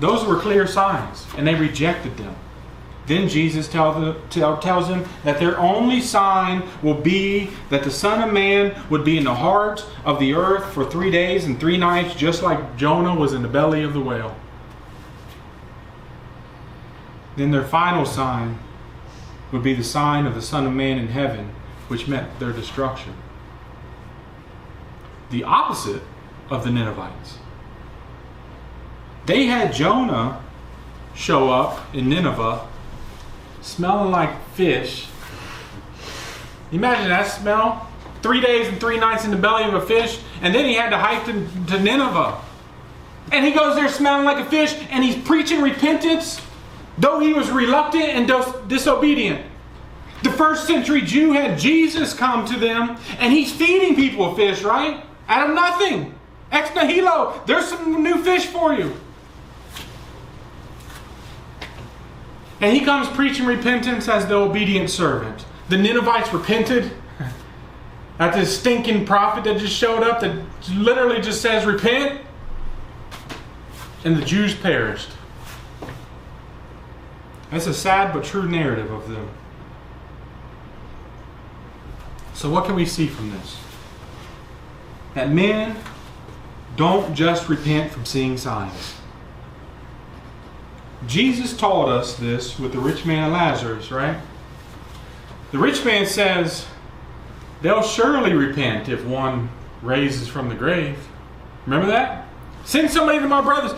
Those 0.00 0.24
were 0.24 0.38
clear 0.38 0.66
signs, 0.66 1.26
and 1.36 1.46
they 1.46 1.54
rejected 1.54 2.16
them. 2.16 2.34
Then 3.06 3.28
Jesus 3.28 3.68
tell 3.68 4.00
the, 4.00 4.20
tell, 4.30 4.58
tells 4.58 4.88
them 4.88 5.04
that 5.24 5.38
their 5.38 5.58
only 5.58 6.00
sign 6.00 6.62
will 6.82 6.94
be 6.94 7.50
that 7.68 7.82
the 7.82 7.90
Son 7.90 8.26
of 8.26 8.32
Man 8.32 8.80
would 8.90 9.04
be 9.04 9.18
in 9.18 9.24
the 9.24 9.34
heart 9.34 9.84
of 10.04 10.18
the 10.18 10.34
earth 10.34 10.72
for 10.72 10.88
three 10.88 11.10
days 11.10 11.44
and 11.44 11.58
three 11.58 11.76
nights, 11.76 12.14
just 12.14 12.42
like 12.42 12.76
Jonah 12.76 13.14
was 13.14 13.32
in 13.32 13.42
the 13.42 13.48
belly 13.48 13.82
of 13.82 13.92
the 13.92 14.00
whale. 14.00 14.36
then 17.36 17.50
their 17.50 17.64
final 17.64 18.04
sign 18.04 18.58
would 19.52 19.62
be 19.62 19.74
the 19.74 19.84
sign 19.84 20.26
of 20.26 20.34
the 20.34 20.42
Son 20.42 20.66
of 20.66 20.72
Man 20.72 20.98
in 20.98 21.08
heaven, 21.08 21.54
which 21.88 22.08
meant 22.08 22.38
their 22.40 22.52
destruction. 22.52 23.14
The 25.30 25.44
opposite 25.44 26.02
of 26.50 26.64
the 26.64 26.70
Ninevites. 26.70 27.38
They 29.26 29.46
had 29.46 29.72
Jonah 29.72 30.42
show 31.14 31.50
up 31.50 31.94
in 31.94 32.08
Nineveh 32.08 32.66
smelling 33.60 34.10
like 34.10 34.30
fish. 34.54 35.06
Imagine 36.72 37.08
that 37.08 37.26
smell. 37.28 37.88
Three 38.22 38.40
days 38.40 38.68
and 38.68 38.78
three 38.78 38.98
nights 38.98 39.24
in 39.24 39.30
the 39.30 39.36
belly 39.36 39.64
of 39.64 39.74
a 39.74 39.80
fish, 39.84 40.20
and 40.42 40.54
then 40.54 40.64
he 40.64 40.74
had 40.74 40.90
to 40.90 40.98
hike 40.98 41.24
to, 41.24 41.32
to 41.66 41.82
Nineveh. 41.82 42.40
And 43.32 43.44
he 43.44 43.52
goes 43.52 43.74
there 43.74 43.88
smelling 43.88 44.24
like 44.24 44.44
a 44.44 44.48
fish, 44.48 44.76
and 44.90 45.02
he's 45.02 45.16
preaching 45.24 45.60
repentance, 45.60 46.40
though 47.02 47.18
he 47.18 47.32
was 47.32 47.50
reluctant 47.50 48.04
and 48.04 48.26
dis- 48.28 48.54
disobedient. 48.68 49.44
The 50.22 50.30
first 50.30 50.68
century 50.68 51.02
Jew 51.02 51.32
had 51.32 51.58
Jesus 51.58 52.14
come 52.14 52.46
to 52.46 52.56
them, 52.56 52.96
and 53.18 53.32
he's 53.32 53.52
feeding 53.52 53.96
people 53.96 54.34
fish, 54.36 54.62
right? 54.62 55.04
Out 55.28 55.50
of 55.50 55.54
nothing. 55.54 56.14
Ex 56.52 56.72
nihilo. 56.74 57.42
There's 57.44 57.66
some 57.66 58.04
new 58.04 58.22
fish 58.22 58.46
for 58.46 58.72
you. 58.72 58.94
And 62.60 62.76
he 62.76 62.84
comes 62.84 63.08
preaching 63.08 63.46
repentance 63.46 64.08
as 64.08 64.26
the 64.26 64.36
obedient 64.36 64.88
servant. 64.88 65.44
The 65.70 65.78
Ninevites 65.78 66.32
repented 66.32 66.92
at 68.20 68.32
this 68.32 68.56
stinking 68.56 69.06
prophet 69.06 69.42
that 69.44 69.58
just 69.58 69.74
showed 69.74 70.04
up 70.04 70.20
that 70.20 70.40
literally 70.72 71.20
just 71.20 71.42
says, 71.42 71.66
Repent. 71.66 72.20
And 74.04 74.16
the 74.16 74.24
Jews 74.24 74.54
perished. 74.54 75.08
That's 77.52 77.66
a 77.66 77.74
sad 77.74 78.14
but 78.14 78.24
true 78.24 78.48
narrative 78.48 78.90
of 78.90 79.10
them. 79.10 79.28
So, 82.32 82.48
what 82.48 82.64
can 82.64 82.74
we 82.74 82.86
see 82.86 83.06
from 83.06 83.30
this? 83.30 83.58
That 85.14 85.30
men 85.30 85.76
don't 86.76 87.14
just 87.14 87.50
repent 87.50 87.92
from 87.92 88.06
seeing 88.06 88.38
signs. 88.38 88.94
Jesus 91.06 91.54
taught 91.54 91.90
us 91.90 92.14
this 92.16 92.58
with 92.58 92.72
the 92.72 92.78
rich 92.78 93.04
man 93.04 93.24
and 93.24 93.32
Lazarus, 93.34 93.90
right? 93.90 94.18
The 95.50 95.58
rich 95.58 95.84
man 95.84 96.06
says, 96.06 96.66
They'll 97.60 97.82
surely 97.82 98.32
repent 98.32 98.88
if 98.88 99.04
one 99.04 99.50
raises 99.82 100.26
from 100.26 100.48
the 100.48 100.54
grave. 100.54 101.06
Remember 101.66 101.86
that? 101.88 102.21
Send 102.64 102.90
somebody 102.90 103.18
to 103.18 103.28
my 103.28 103.40
brothers. 103.40 103.72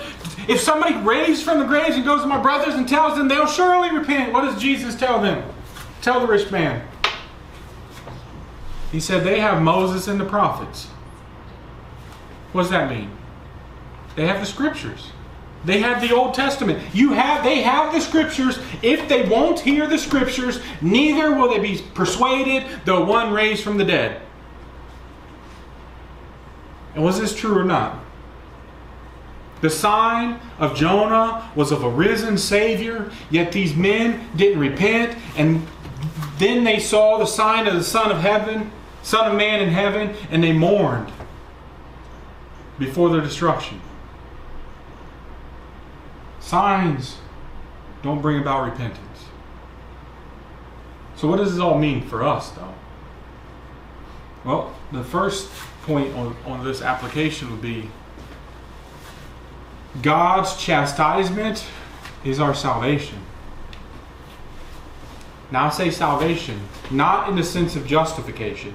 If 0.47 0.61
somebody 0.61 0.94
raises 0.97 1.42
from 1.42 1.59
the 1.59 1.64
graves 1.64 1.97
and 1.97 2.05
goes 2.05 2.20
to 2.23 2.27
my 2.27 2.40
brothers 2.40 2.75
and 2.75 2.88
tells 2.88 3.16
them 3.16 3.29
they'll 3.29 3.47
surely 3.47 3.97
repent, 3.97 4.33
what 4.33 4.42
does 4.42 4.61
Jesus 4.61 4.94
tell 4.94 5.20
them? 5.20 5.51
Tell 6.03 6.20
the 6.20 6.27
rich 6.27 6.51
man. 6.51 6.87
He 8.92 9.01
said 9.01 9.25
they 9.25 9.40
have 9.40 9.62
Moses 9.62 10.07
and 10.07 10.20
the 10.20 10.25
prophets. 10.25 10.87
What 12.53 12.62
does 12.62 12.70
that 12.70 12.90
mean? 12.90 13.11
They 14.16 14.27
have 14.27 14.40
the 14.40 14.47
scriptures. 14.47 15.11
They 15.64 15.81
have 15.81 16.03
the 16.03 16.14
Old 16.14 16.35
Testament. 16.35 16.94
You 16.94 17.14
have 17.14 17.42
they 17.42 17.62
have 17.62 17.92
the 17.92 18.01
scriptures. 18.01 18.59
If 18.83 19.09
they 19.09 19.27
won't 19.27 19.61
hear 19.61 19.87
the 19.87 19.99
scriptures, 19.99 20.61
neither 20.83 21.35
will 21.35 21.49
they 21.49 21.59
be 21.59 21.83
persuaded 21.94 22.64
though 22.85 23.05
one 23.05 23.33
raised 23.33 23.64
from 23.64 23.79
the 23.79 23.85
dead. 23.85 24.20
And 26.94 27.03
was 27.03 27.18
this 27.18 27.35
true 27.35 27.59
or 27.59 27.64
not? 27.64 28.04
The 29.64 29.70
sign 29.70 30.40
of 30.59 30.77
Jonah 30.77 31.50
was 31.57 31.72
of 31.72 31.83
a 31.83 31.88
risen 31.88 32.37
Savior, 32.37 33.11
yet 33.31 33.50
these 33.50 33.74
men 33.74 34.29
didn't 34.37 34.59
repent, 34.59 35.16
and 35.38 35.66
then 36.37 36.64
they 36.64 36.79
saw 36.79 37.16
the 37.16 37.24
sign 37.24 37.66
of 37.66 37.72
the 37.72 37.83
Son 37.83 38.11
of 38.11 38.18
Heaven, 38.18 38.70
Son 39.03 39.31
of 39.31 39.38
Man 39.38 39.62
in 39.62 39.70
heaven, 39.70 40.14
and 40.31 40.44
they 40.44 40.53
mourned 40.53 41.11
before 42.79 43.09
their 43.09 43.22
destruction. 43.22 43.81
Signs 46.40 47.16
don't 48.03 48.20
bring 48.20 48.42
about 48.42 48.70
repentance. 48.70 49.24
So, 51.16 51.27
what 51.27 51.38
does 51.38 51.53
this 51.53 51.61
all 51.61 51.79
mean 51.79 52.07
for 52.07 52.22
us, 52.22 52.50
though? 52.50 52.74
Well, 54.44 54.74
the 54.92 55.03
first 55.03 55.50
point 55.85 56.14
on, 56.14 56.37
on 56.44 56.66
this 56.66 56.83
application 56.83 57.50
would 57.50 57.62
be 57.62 57.88
God's 60.02 60.57
chastisement 60.57 61.64
is 62.24 62.40
our 62.40 62.54
salvation. 62.54 63.18
Now, 65.50 65.66
I 65.66 65.70
say 65.70 65.90
salvation, 65.90 66.61
not 66.90 67.28
in 67.28 67.37
the 67.37 67.44
sense 67.44 67.76
of 67.76 67.87
justification, 67.87 68.74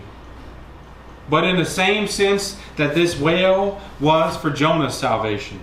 but 1.30 1.44
in 1.44 1.58
the 1.58 1.66
same 1.66 2.08
sense 2.08 2.58
that 2.78 2.96
this 2.96 3.20
whale 3.20 3.82
was 4.00 4.38
for 4.38 4.50
Jonah's 4.50 4.96
salvation. 4.96 5.60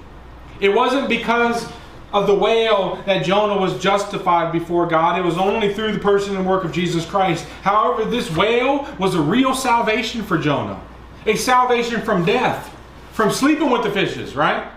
It 0.61 0.69
wasn't 0.71 1.09
because 1.09 1.71
of 2.12 2.27
the 2.27 2.35
whale 2.35 3.03
that 3.07 3.25
Jonah 3.25 3.61
was 3.61 3.81
justified 3.81 4.53
before 4.53 4.87
God. 4.87 5.19
It 5.19 5.25
was 5.25 5.37
only 5.38 5.75
through 5.75 5.92
the 5.92 5.99
person 5.99 6.37
and 6.37 6.47
work 6.47 6.64
of 6.64 6.73
Jesus 6.73 7.05
Christ. 7.05 7.45
However, 7.62 8.09
this 8.09 8.35
whale 8.35 8.88
was 8.99 9.14
a 9.14 9.21
real 9.21 9.55
salvation 9.55 10.23
for 10.23 10.38
Jonah, 10.38 10.81
a 11.27 11.37
salvation 11.37 12.01
from 12.03 12.25
death, 12.25 12.75
from 13.12 13.31
sleeping 13.31 13.71
with 13.71 13.83
the 13.83 13.90
fishes, 13.90 14.37
right? 14.37 14.71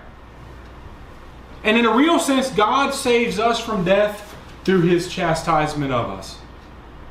And 1.64 1.78
in 1.78 1.86
a 1.86 1.96
real 1.96 2.20
sense, 2.20 2.50
God 2.52 2.94
saves 2.94 3.40
us 3.40 3.60
from 3.60 3.84
death 3.84 4.36
through 4.64 4.82
his 4.82 5.08
chastisement 5.08 5.92
of 5.92 6.10
us 6.10 6.40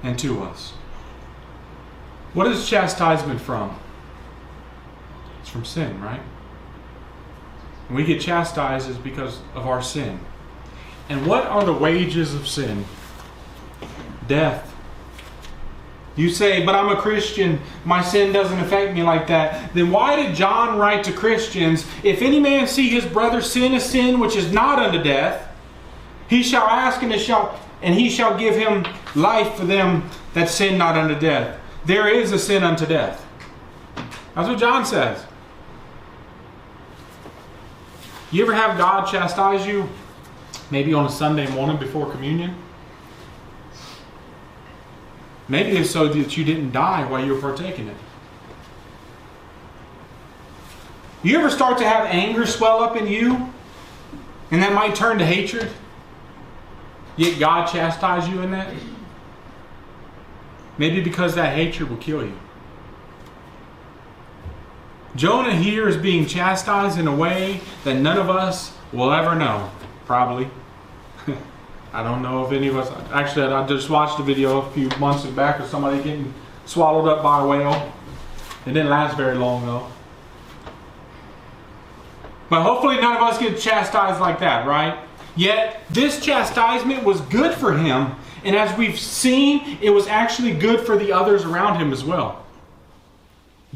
and 0.02 0.18
to 0.18 0.42
us. 0.42 0.72
What 2.34 2.46
is 2.46 2.68
chastisement 2.68 3.40
from? 3.40 3.78
It's 5.40 5.50
from 5.50 5.64
sin, 5.64 6.00
right? 6.00 6.20
We 7.90 8.04
get 8.04 8.20
chastised 8.20 8.88
is 8.90 8.98
because 8.98 9.40
of 9.54 9.66
our 9.66 9.82
sin. 9.82 10.20
And 11.08 11.26
what 11.26 11.46
are 11.46 11.64
the 11.64 11.72
wages 11.72 12.34
of 12.34 12.46
sin? 12.46 12.84
Death. 14.26 14.67
You 16.18 16.28
say, 16.28 16.64
but 16.64 16.74
I'm 16.74 16.88
a 16.88 17.00
Christian, 17.00 17.60
my 17.84 18.02
sin 18.02 18.32
doesn't 18.32 18.58
affect 18.58 18.92
me 18.92 19.04
like 19.04 19.28
that. 19.28 19.72
Then 19.72 19.92
why 19.92 20.16
did 20.16 20.34
John 20.34 20.76
write 20.76 21.04
to 21.04 21.12
Christians, 21.12 21.86
if 22.02 22.22
any 22.22 22.40
man 22.40 22.66
see 22.66 22.88
his 22.88 23.06
brother 23.06 23.40
sin 23.40 23.72
a 23.74 23.80
sin 23.80 24.18
which 24.18 24.34
is 24.34 24.52
not 24.52 24.80
unto 24.80 25.00
death, 25.00 25.46
he 26.28 26.42
shall 26.42 26.66
ask 26.66 27.00
and, 27.04 27.14
shall, 27.20 27.60
and 27.82 27.94
he 27.94 28.10
shall 28.10 28.36
give 28.36 28.56
him 28.56 28.84
life 29.14 29.54
for 29.54 29.64
them 29.64 30.10
that 30.34 30.48
sin 30.48 30.76
not 30.76 30.96
unto 30.96 31.16
death. 31.16 31.56
There 31.86 32.08
is 32.08 32.32
a 32.32 32.38
sin 32.38 32.64
unto 32.64 32.84
death. 32.84 33.24
That's 34.34 34.48
what 34.48 34.58
John 34.58 34.84
says. 34.84 35.24
You 38.32 38.42
ever 38.42 38.54
have 38.54 38.76
God 38.76 39.06
chastise 39.06 39.64
you? 39.68 39.88
Maybe 40.72 40.92
on 40.92 41.06
a 41.06 41.10
Sunday 41.10 41.46
morning 41.46 41.76
before 41.76 42.10
communion? 42.10 42.56
Maybe 45.48 45.76
it's 45.76 45.90
so 45.90 46.08
that 46.08 46.36
you 46.36 46.44
didn't 46.44 46.72
die 46.72 47.08
while 47.08 47.24
you 47.24 47.34
were 47.34 47.40
partaking 47.40 47.88
it. 47.88 47.96
You 51.22 51.38
ever 51.38 51.50
start 51.50 51.78
to 51.78 51.84
have 51.84 52.06
anger 52.06 52.46
swell 52.46 52.82
up 52.82 52.96
in 52.96 53.06
you? 53.06 53.52
And 54.50 54.62
that 54.62 54.72
might 54.72 54.94
turn 54.94 55.18
to 55.18 55.26
hatred? 55.26 55.70
Yet 57.16 57.38
God 57.38 57.66
chastise 57.66 58.28
you 58.28 58.40
in 58.42 58.50
that? 58.52 58.72
Maybe 60.76 61.00
because 61.00 61.34
that 61.34 61.54
hatred 61.56 61.90
will 61.90 61.96
kill 61.96 62.24
you. 62.24 62.38
Jonah 65.16 65.56
here 65.56 65.88
is 65.88 65.96
being 65.96 66.26
chastised 66.26 66.98
in 66.98 67.08
a 67.08 67.14
way 67.14 67.60
that 67.82 67.94
none 67.94 68.18
of 68.18 68.30
us 68.30 68.72
will 68.92 69.12
ever 69.12 69.34
know, 69.34 69.70
probably. 70.06 70.48
I 71.92 72.02
don't 72.02 72.22
know 72.22 72.44
if 72.44 72.52
any 72.52 72.68
of 72.68 72.76
us. 72.76 72.90
Actually, 73.12 73.52
I 73.52 73.66
just 73.66 73.88
watched 73.88 74.20
a 74.20 74.22
video 74.22 74.58
a 74.60 74.70
few 74.72 74.88
months 74.98 75.24
back 75.26 75.58
of 75.58 75.66
somebody 75.66 75.96
getting 76.02 76.32
swallowed 76.66 77.08
up 77.08 77.22
by 77.22 77.42
a 77.42 77.46
whale. 77.46 77.92
It 78.66 78.72
didn't 78.72 78.90
last 78.90 79.16
very 79.16 79.34
long, 79.34 79.64
though. 79.64 79.86
But 82.50 82.62
hopefully, 82.62 83.00
none 83.00 83.16
of 83.16 83.22
us 83.22 83.38
get 83.38 83.58
chastised 83.58 84.20
like 84.20 84.40
that, 84.40 84.66
right? 84.66 84.98
Yet, 85.36 85.82
this 85.90 86.20
chastisement 86.24 87.04
was 87.04 87.20
good 87.22 87.54
for 87.54 87.74
him, 87.76 88.12
and 88.44 88.56
as 88.56 88.76
we've 88.76 88.98
seen, 88.98 89.78
it 89.80 89.90
was 89.90 90.06
actually 90.06 90.52
good 90.52 90.80
for 90.86 90.96
the 90.96 91.12
others 91.12 91.44
around 91.44 91.78
him 91.78 91.92
as 91.92 92.04
well. 92.04 92.44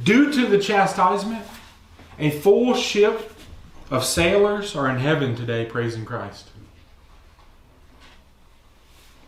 Due 0.03 0.33
to 0.33 0.46
the 0.46 0.59
chastisement, 0.59 1.44
a 2.18 2.31
full 2.31 2.75
ship 2.75 3.33
of 3.90 4.05
sailors 4.05 4.75
are 4.75 4.88
in 4.88 4.98
heaven 4.98 5.37
today 5.37 5.66
praising 5.66 6.05
Christ. 6.05 6.52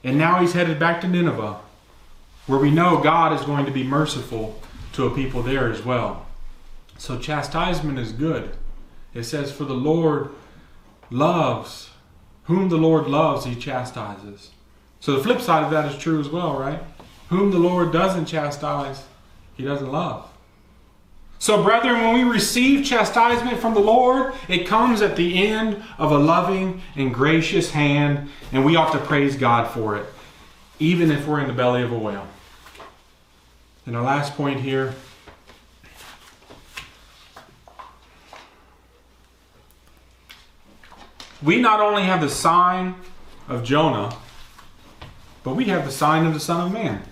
And 0.05 0.17
now 0.17 0.41
he's 0.41 0.53
headed 0.53 0.79
back 0.79 1.01
to 1.01 1.09
Nineveh, 1.09 1.59
where 2.47 2.61
we 2.61 2.71
know 2.71 3.03
God 3.03 3.33
is 3.33 3.45
going 3.45 3.67
to 3.67 3.73
be 3.73 3.83
merciful 3.83 4.61
to 4.93 5.07
a 5.07 5.15
people 5.15 5.43
there 5.43 5.73
as 5.73 5.83
well. 5.83 6.27
So 6.99 7.19
chastisement 7.19 7.99
is 7.99 8.13
good. 8.13 8.55
It 9.13 9.25
says, 9.25 9.51
For 9.51 9.65
the 9.65 9.75
Lord 9.75 10.29
loves 11.11 11.91
Whom 12.45 12.69
the 12.69 12.77
Lord 12.77 13.07
loves, 13.07 13.47
he 13.47 13.55
chastises. 13.55 14.51
So 15.01 15.17
the 15.17 15.23
flip 15.23 15.41
side 15.41 15.65
of 15.65 15.71
that 15.71 15.91
is 15.91 15.99
true 15.99 16.21
as 16.21 16.29
well, 16.29 16.59
right? 16.59 16.81
Whom 17.29 17.51
the 17.51 17.59
Lord 17.59 17.93
doesn't 17.93 18.27
chastise, 18.27 19.05
he 19.55 19.65
doesn't 19.65 19.91
love. 19.91 20.31
So, 21.45 21.63
brethren, 21.63 22.01
when 22.01 22.15
we 22.15 22.23
receive 22.23 22.87
chastisement 22.87 23.59
from 23.59 23.75
the 23.75 23.81
Lord, 23.81 24.33
it 24.49 24.67
comes 24.67 25.03
at 25.03 25.15
the 25.15 25.47
end 25.47 25.83
of 25.99 26.11
a 26.11 26.17
loving 26.17 26.81
and 26.97 27.13
gracious 27.13 27.71
hand, 27.73 28.31
and 28.51 28.65
we 28.65 28.77
ought 28.77 28.93
to 28.93 28.99
praise 28.99 29.37
God 29.37 29.71
for 29.71 29.95
it, 29.95 30.07
even 30.79 31.11
if 31.11 31.27
we're 31.27 31.41
in 31.41 31.47
the 31.47 31.53
belly 31.53 31.83
of 31.83 31.93
a 31.93 31.99
whale. 31.99 32.27
And 33.85 33.95
our 33.95 34.03
last 34.03 34.35
point 34.37 34.61
here 34.61 34.95
we 41.43 41.61
not 41.61 41.79
only 41.79 42.05
have 42.05 42.23
the 42.23 42.31
sign 42.31 42.95
of 43.49 43.65
Jonah, 43.65 44.17
but 45.43 45.57
we 45.57 45.67
have 45.67 45.85
the 45.85 45.93
sign 45.93 46.25
of 46.25 46.33
the 46.33 46.41
Son 46.41 46.67
of 46.67 46.73
Man. 46.73 47.03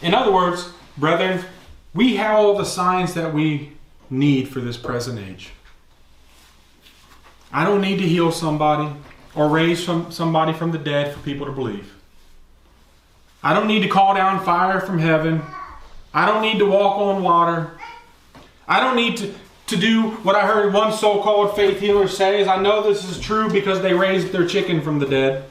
In 0.00 0.14
other 0.14 0.30
words, 0.30 0.70
brethren, 0.96 1.44
we 1.94 2.16
have 2.16 2.36
all 2.36 2.56
the 2.56 2.64
signs 2.64 3.14
that 3.14 3.32
we 3.32 3.72
need 4.10 4.48
for 4.48 4.60
this 4.60 4.76
present 4.76 5.18
age. 5.18 5.50
I 7.52 7.64
don't 7.64 7.80
need 7.80 7.98
to 7.98 8.08
heal 8.08 8.32
somebody 8.32 8.92
or 9.34 9.48
raise 9.48 9.84
some, 9.84 10.10
somebody 10.10 10.52
from 10.52 10.72
the 10.72 10.78
dead 10.78 11.14
for 11.14 11.20
people 11.20 11.46
to 11.46 11.52
believe. 11.52 11.94
I 13.42 13.54
don't 13.54 13.68
need 13.68 13.80
to 13.80 13.88
call 13.88 14.14
down 14.14 14.44
fire 14.44 14.80
from 14.80 14.98
heaven. 14.98 15.42
I 16.12 16.26
don't 16.26 16.42
need 16.42 16.58
to 16.58 16.66
walk 16.66 16.98
on 16.98 17.22
water. 17.22 17.72
I 18.66 18.80
don't 18.80 18.96
need 18.96 19.18
to, 19.18 19.34
to 19.68 19.76
do 19.76 20.10
what 20.22 20.34
I 20.34 20.46
heard 20.46 20.72
one 20.72 20.92
so 20.92 21.22
called 21.22 21.54
faith 21.54 21.78
healer 21.78 22.08
say 22.08 22.40
is 22.40 22.48
I 22.48 22.60
know 22.60 22.82
this 22.82 23.04
is 23.04 23.20
true 23.20 23.50
because 23.50 23.82
they 23.82 23.94
raised 23.94 24.32
their 24.32 24.46
chicken 24.46 24.80
from 24.80 24.98
the 24.98 25.06
dead. 25.06 25.44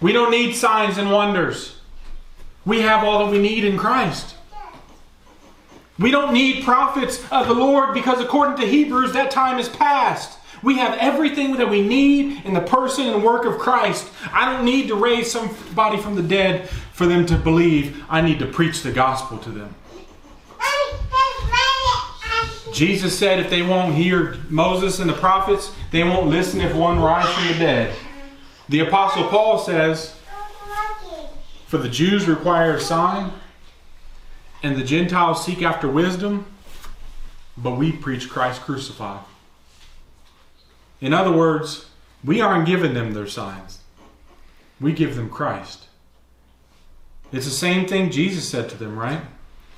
We 0.00 0.12
don't 0.12 0.30
need 0.30 0.54
signs 0.54 0.96
and 0.96 1.10
wonders. 1.10 1.80
We 2.64 2.80
have 2.82 3.02
all 3.04 3.24
that 3.24 3.32
we 3.32 3.40
need 3.40 3.64
in 3.64 3.76
Christ. 3.76 4.36
We 5.98 6.10
don't 6.10 6.32
need 6.32 6.64
prophets 6.64 7.24
of 7.30 7.48
the 7.48 7.54
Lord 7.54 7.92
because, 7.92 8.20
according 8.20 8.56
to 8.58 8.66
Hebrews, 8.66 9.12
that 9.12 9.30
time 9.30 9.58
is 9.58 9.68
past. 9.68 10.38
We 10.62 10.76
have 10.78 10.96
everything 10.98 11.56
that 11.56 11.68
we 11.68 11.86
need 11.86 12.44
in 12.44 12.54
the 12.54 12.60
person 12.60 13.06
and 13.06 13.22
work 13.22 13.44
of 13.44 13.58
Christ. 13.58 14.08
I 14.32 14.44
don't 14.44 14.64
need 14.64 14.88
to 14.88 14.94
raise 14.94 15.30
somebody 15.30 15.98
from 15.98 16.14
the 16.14 16.22
dead 16.22 16.68
for 16.92 17.06
them 17.06 17.26
to 17.26 17.36
believe. 17.36 18.04
I 18.08 18.20
need 18.20 18.38
to 18.40 18.46
preach 18.46 18.82
the 18.82 18.92
gospel 18.92 19.38
to 19.38 19.50
them. 19.50 19.74
Jesus 22.72 23.18
said 23.18 23.40
if 23.40 23.50
they 23.50 23.62
won't 23.62 23.94
hear 23.94 24.36
Moses 24.48 25.00
and 25.00 25.10
the 25.10 25.14
prophets, 25.14 25.72
they 25.90 26.04
won't 26.04 26.28
listen 26.28 26.60
if 26.60 26.74
one 26.76 27.00
rise 27.00 27.28
from 27.34 27.48
the 27.48 27.54
dead. 27.54 27.96
The 28.68 28.80
Apostle 28.80 29.26
Paul 29.28 29.58
says, 29.58 30.14
For 31.66 31.78
the 31.78 31.88
Jews 31.88 32.28
require 32.28 32.74
a 32.74 32.80
sign, 32.80 33.32
and 34.62 34.76
the 34.76 34.84
Gentiles 34.84 35.44
seek 35.44 35.62
after 35.62 35.88
wisdom, 35.88 36.46
but 37.56 37.76
we 37.76 37.92
preach 37.92 38.28
Christ 38.28 38.62
crucified. 38.62 39.24
In 41.00 41.14
other 41.14 41.32
words, 41.32 41.86
we 42.24 42.40
aren't 42.40 42.66
giving 42.66 42.94
them 42.94 43.12
their 43.12 43.26
signs, 43.26 43.80
we 44.80 44.92
give 44.92 45.16
them 45.16 45.30
Christ. 45.30 45.84
It's 47.30 47.44
the 47.44 47.52
same 47.52 47.86
thing 47.86 48.10
Jesus 48.10 48.48
said 48.48 48.68
to 48.70 48.76
them, 48.76 48.98
right? 48.98 49.20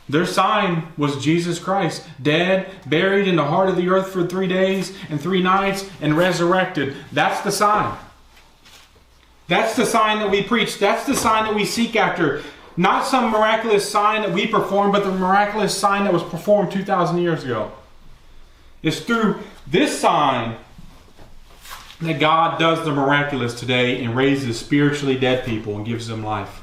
Their 0.08 0.26
sign 0.26 0.88
was 0.96 1.22
Jesus 1.22 1.58
Christ, 1.58 2.04
dead, 2.20 2.70
buried 2.86 3.28
in 3.28 3.36
the 3.36 3.44
heart 3.44 3.68
of 3.68 3.76
the 3.76 3.88
earth 3.88 4.08
for 4.12 4.26
three 4.26 4.48
days 4.48 4.96
and 5.08 5.20
three 5.20 5.42
nights, 5.42 5.88
and 6.00 6.16
resurrected. 6.16 6.96
That's 7.12 7.40
the 7.42 7.52
sign. 7.52 7.96
That's 9.46 9.76
the 9.76 9.86
sign 9.86 10.18
that 10.18 10.30
we 10.30 10.42
preach. 10.42 10.78
That's 10.78 11.06
the 11.06 11.14
sign 11.14 11.44
that 11.44 11.54
we 11.54 11.64
seek 11.64 11.96
after. 11.96 12.42
Not 12.76 13.06
some 13.06 13.30
miraculous 13.30 13.88
sign 13.88 14.22
that 14.22 14.32
we 14.32 14.46
perform, 14.46 14.92
but 14.92 15.04
the 15.04 15.10
miraculous 15.10 15.76
sign 15.76 16.04
that 16.04 16.12
was 16.12 16.22
performed 16.22 16.70
2,000 16.72 17.18
years 17.18 17.44
ago. 17.44 17.72
It's 18.82 19.00
through 19.00 19.40
this 19.66 20.00
sign 20.00 20.56
that 22.00 22.18
God 22.18 22.58
does 22.58 22.84
the 22.84 22.92
miraculous 22.92 23.58
today 23.58 24.02
and 24.02 24.16
raises 24.16 24.58
spiritually 24.58 25.18
dead 25.18 25.44
people 25.44 25.76
and 25.76 25.84
gives 25.84 26.06
them 26.06 26.24
life. 26.24 26.62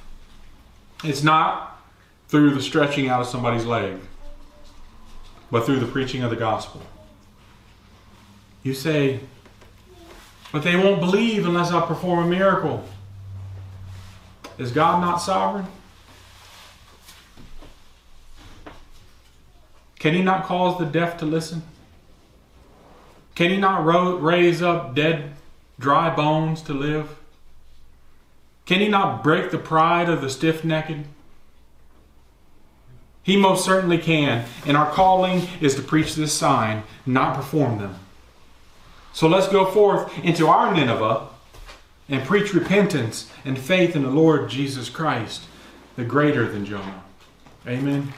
It's 1.03 1.21
not 1.21 1.79
through 2.27 2.55
the 2.55 2.61
stretching 2.61 3.07
out 3.07 3.21
of 3.21 3.27
somebody's 3.27 3.65
leg, 3.65 3.97
but 5.51 5.65
through 5.65 5.79
the 5.79 5.85
preaching 5.85 6.23
of 6.23 6.31
the 6.31 6.35
gospel. 6.35 6.81
You 8.63 8.73
say, 8.73 9.19
but 10.51 10.63
they 10.63 10.75
won't 10.75 10.99
believe 10.99 11.45
unless 11.45 11.71
I 11.71 11.85
perform 11.85 12.25
a 12.25 12.27
miracle. 12.27 12.83
Is 14.57 14.71
God 14.71 15.01
not 15.01 15.17
sovereign? 15.17 15.67
Can 19.99 20.13
he 20.13 20.21
not 20.21 20.45
cause 20.45 20.77
the 20.77 20.85
deaf 20.85 21.17
to 21.17 21.25
listen? 21.25 21.63
Can 23.35 23.51
he 23.51 23.57
not 23.57 23.85
raise 23.85 24.61
up 24.61 24.95
dead, 24.95 25.33
dry 25.79 26.13
bones 26.13 26.61
to 26.63 26.73
live? 26.73 27.15
Can 28.65 28.79
he 28.79 28.87
not 28.87 29.23
break 29.23 29.51
the 29.51 29.57
pride 29.57 30.09
of 30.09 30.21
the 30.21 30.29
stiff 30.29 30.63
necked? 30.63 31.07
He 33.23 33.37
most 33.37 33.65
certainly 33.65 33.97
can, 33.97 34.45
and 34.65 34.77
our 34.77 34.89
calling 34.89 35.47
is 35.61 35.75
to 35.75 35.81
preach 35.81 36.15
this 36.15 36.33
sign, 36.33 36.83
not 37.05 37.35
perform 37.35 37.77
them. 37.77 37.99
So 39.13 39.27
let's 39.27 39.47
go 39.47 39.65
forth 39.65 40.17
into 40.23 40.47
our 40.47 40.73
Nineveh 40.73 41.27
and 42.07 42.25
preach 42.25 42.53
repentance 42.53 43.29
and 43.43 43.59
faith 43.59 43.95
in 43.95 44.03
the 44.03 44.09
Lord 44.09 44.49
Jesus 44.49 44.89
Christ, 44.89 45.43
the 45.95 46.05
greater 46.05 46.47
than 46.47 46.65
Jonah. 46.65 47.03
Amen. 47.67 48.13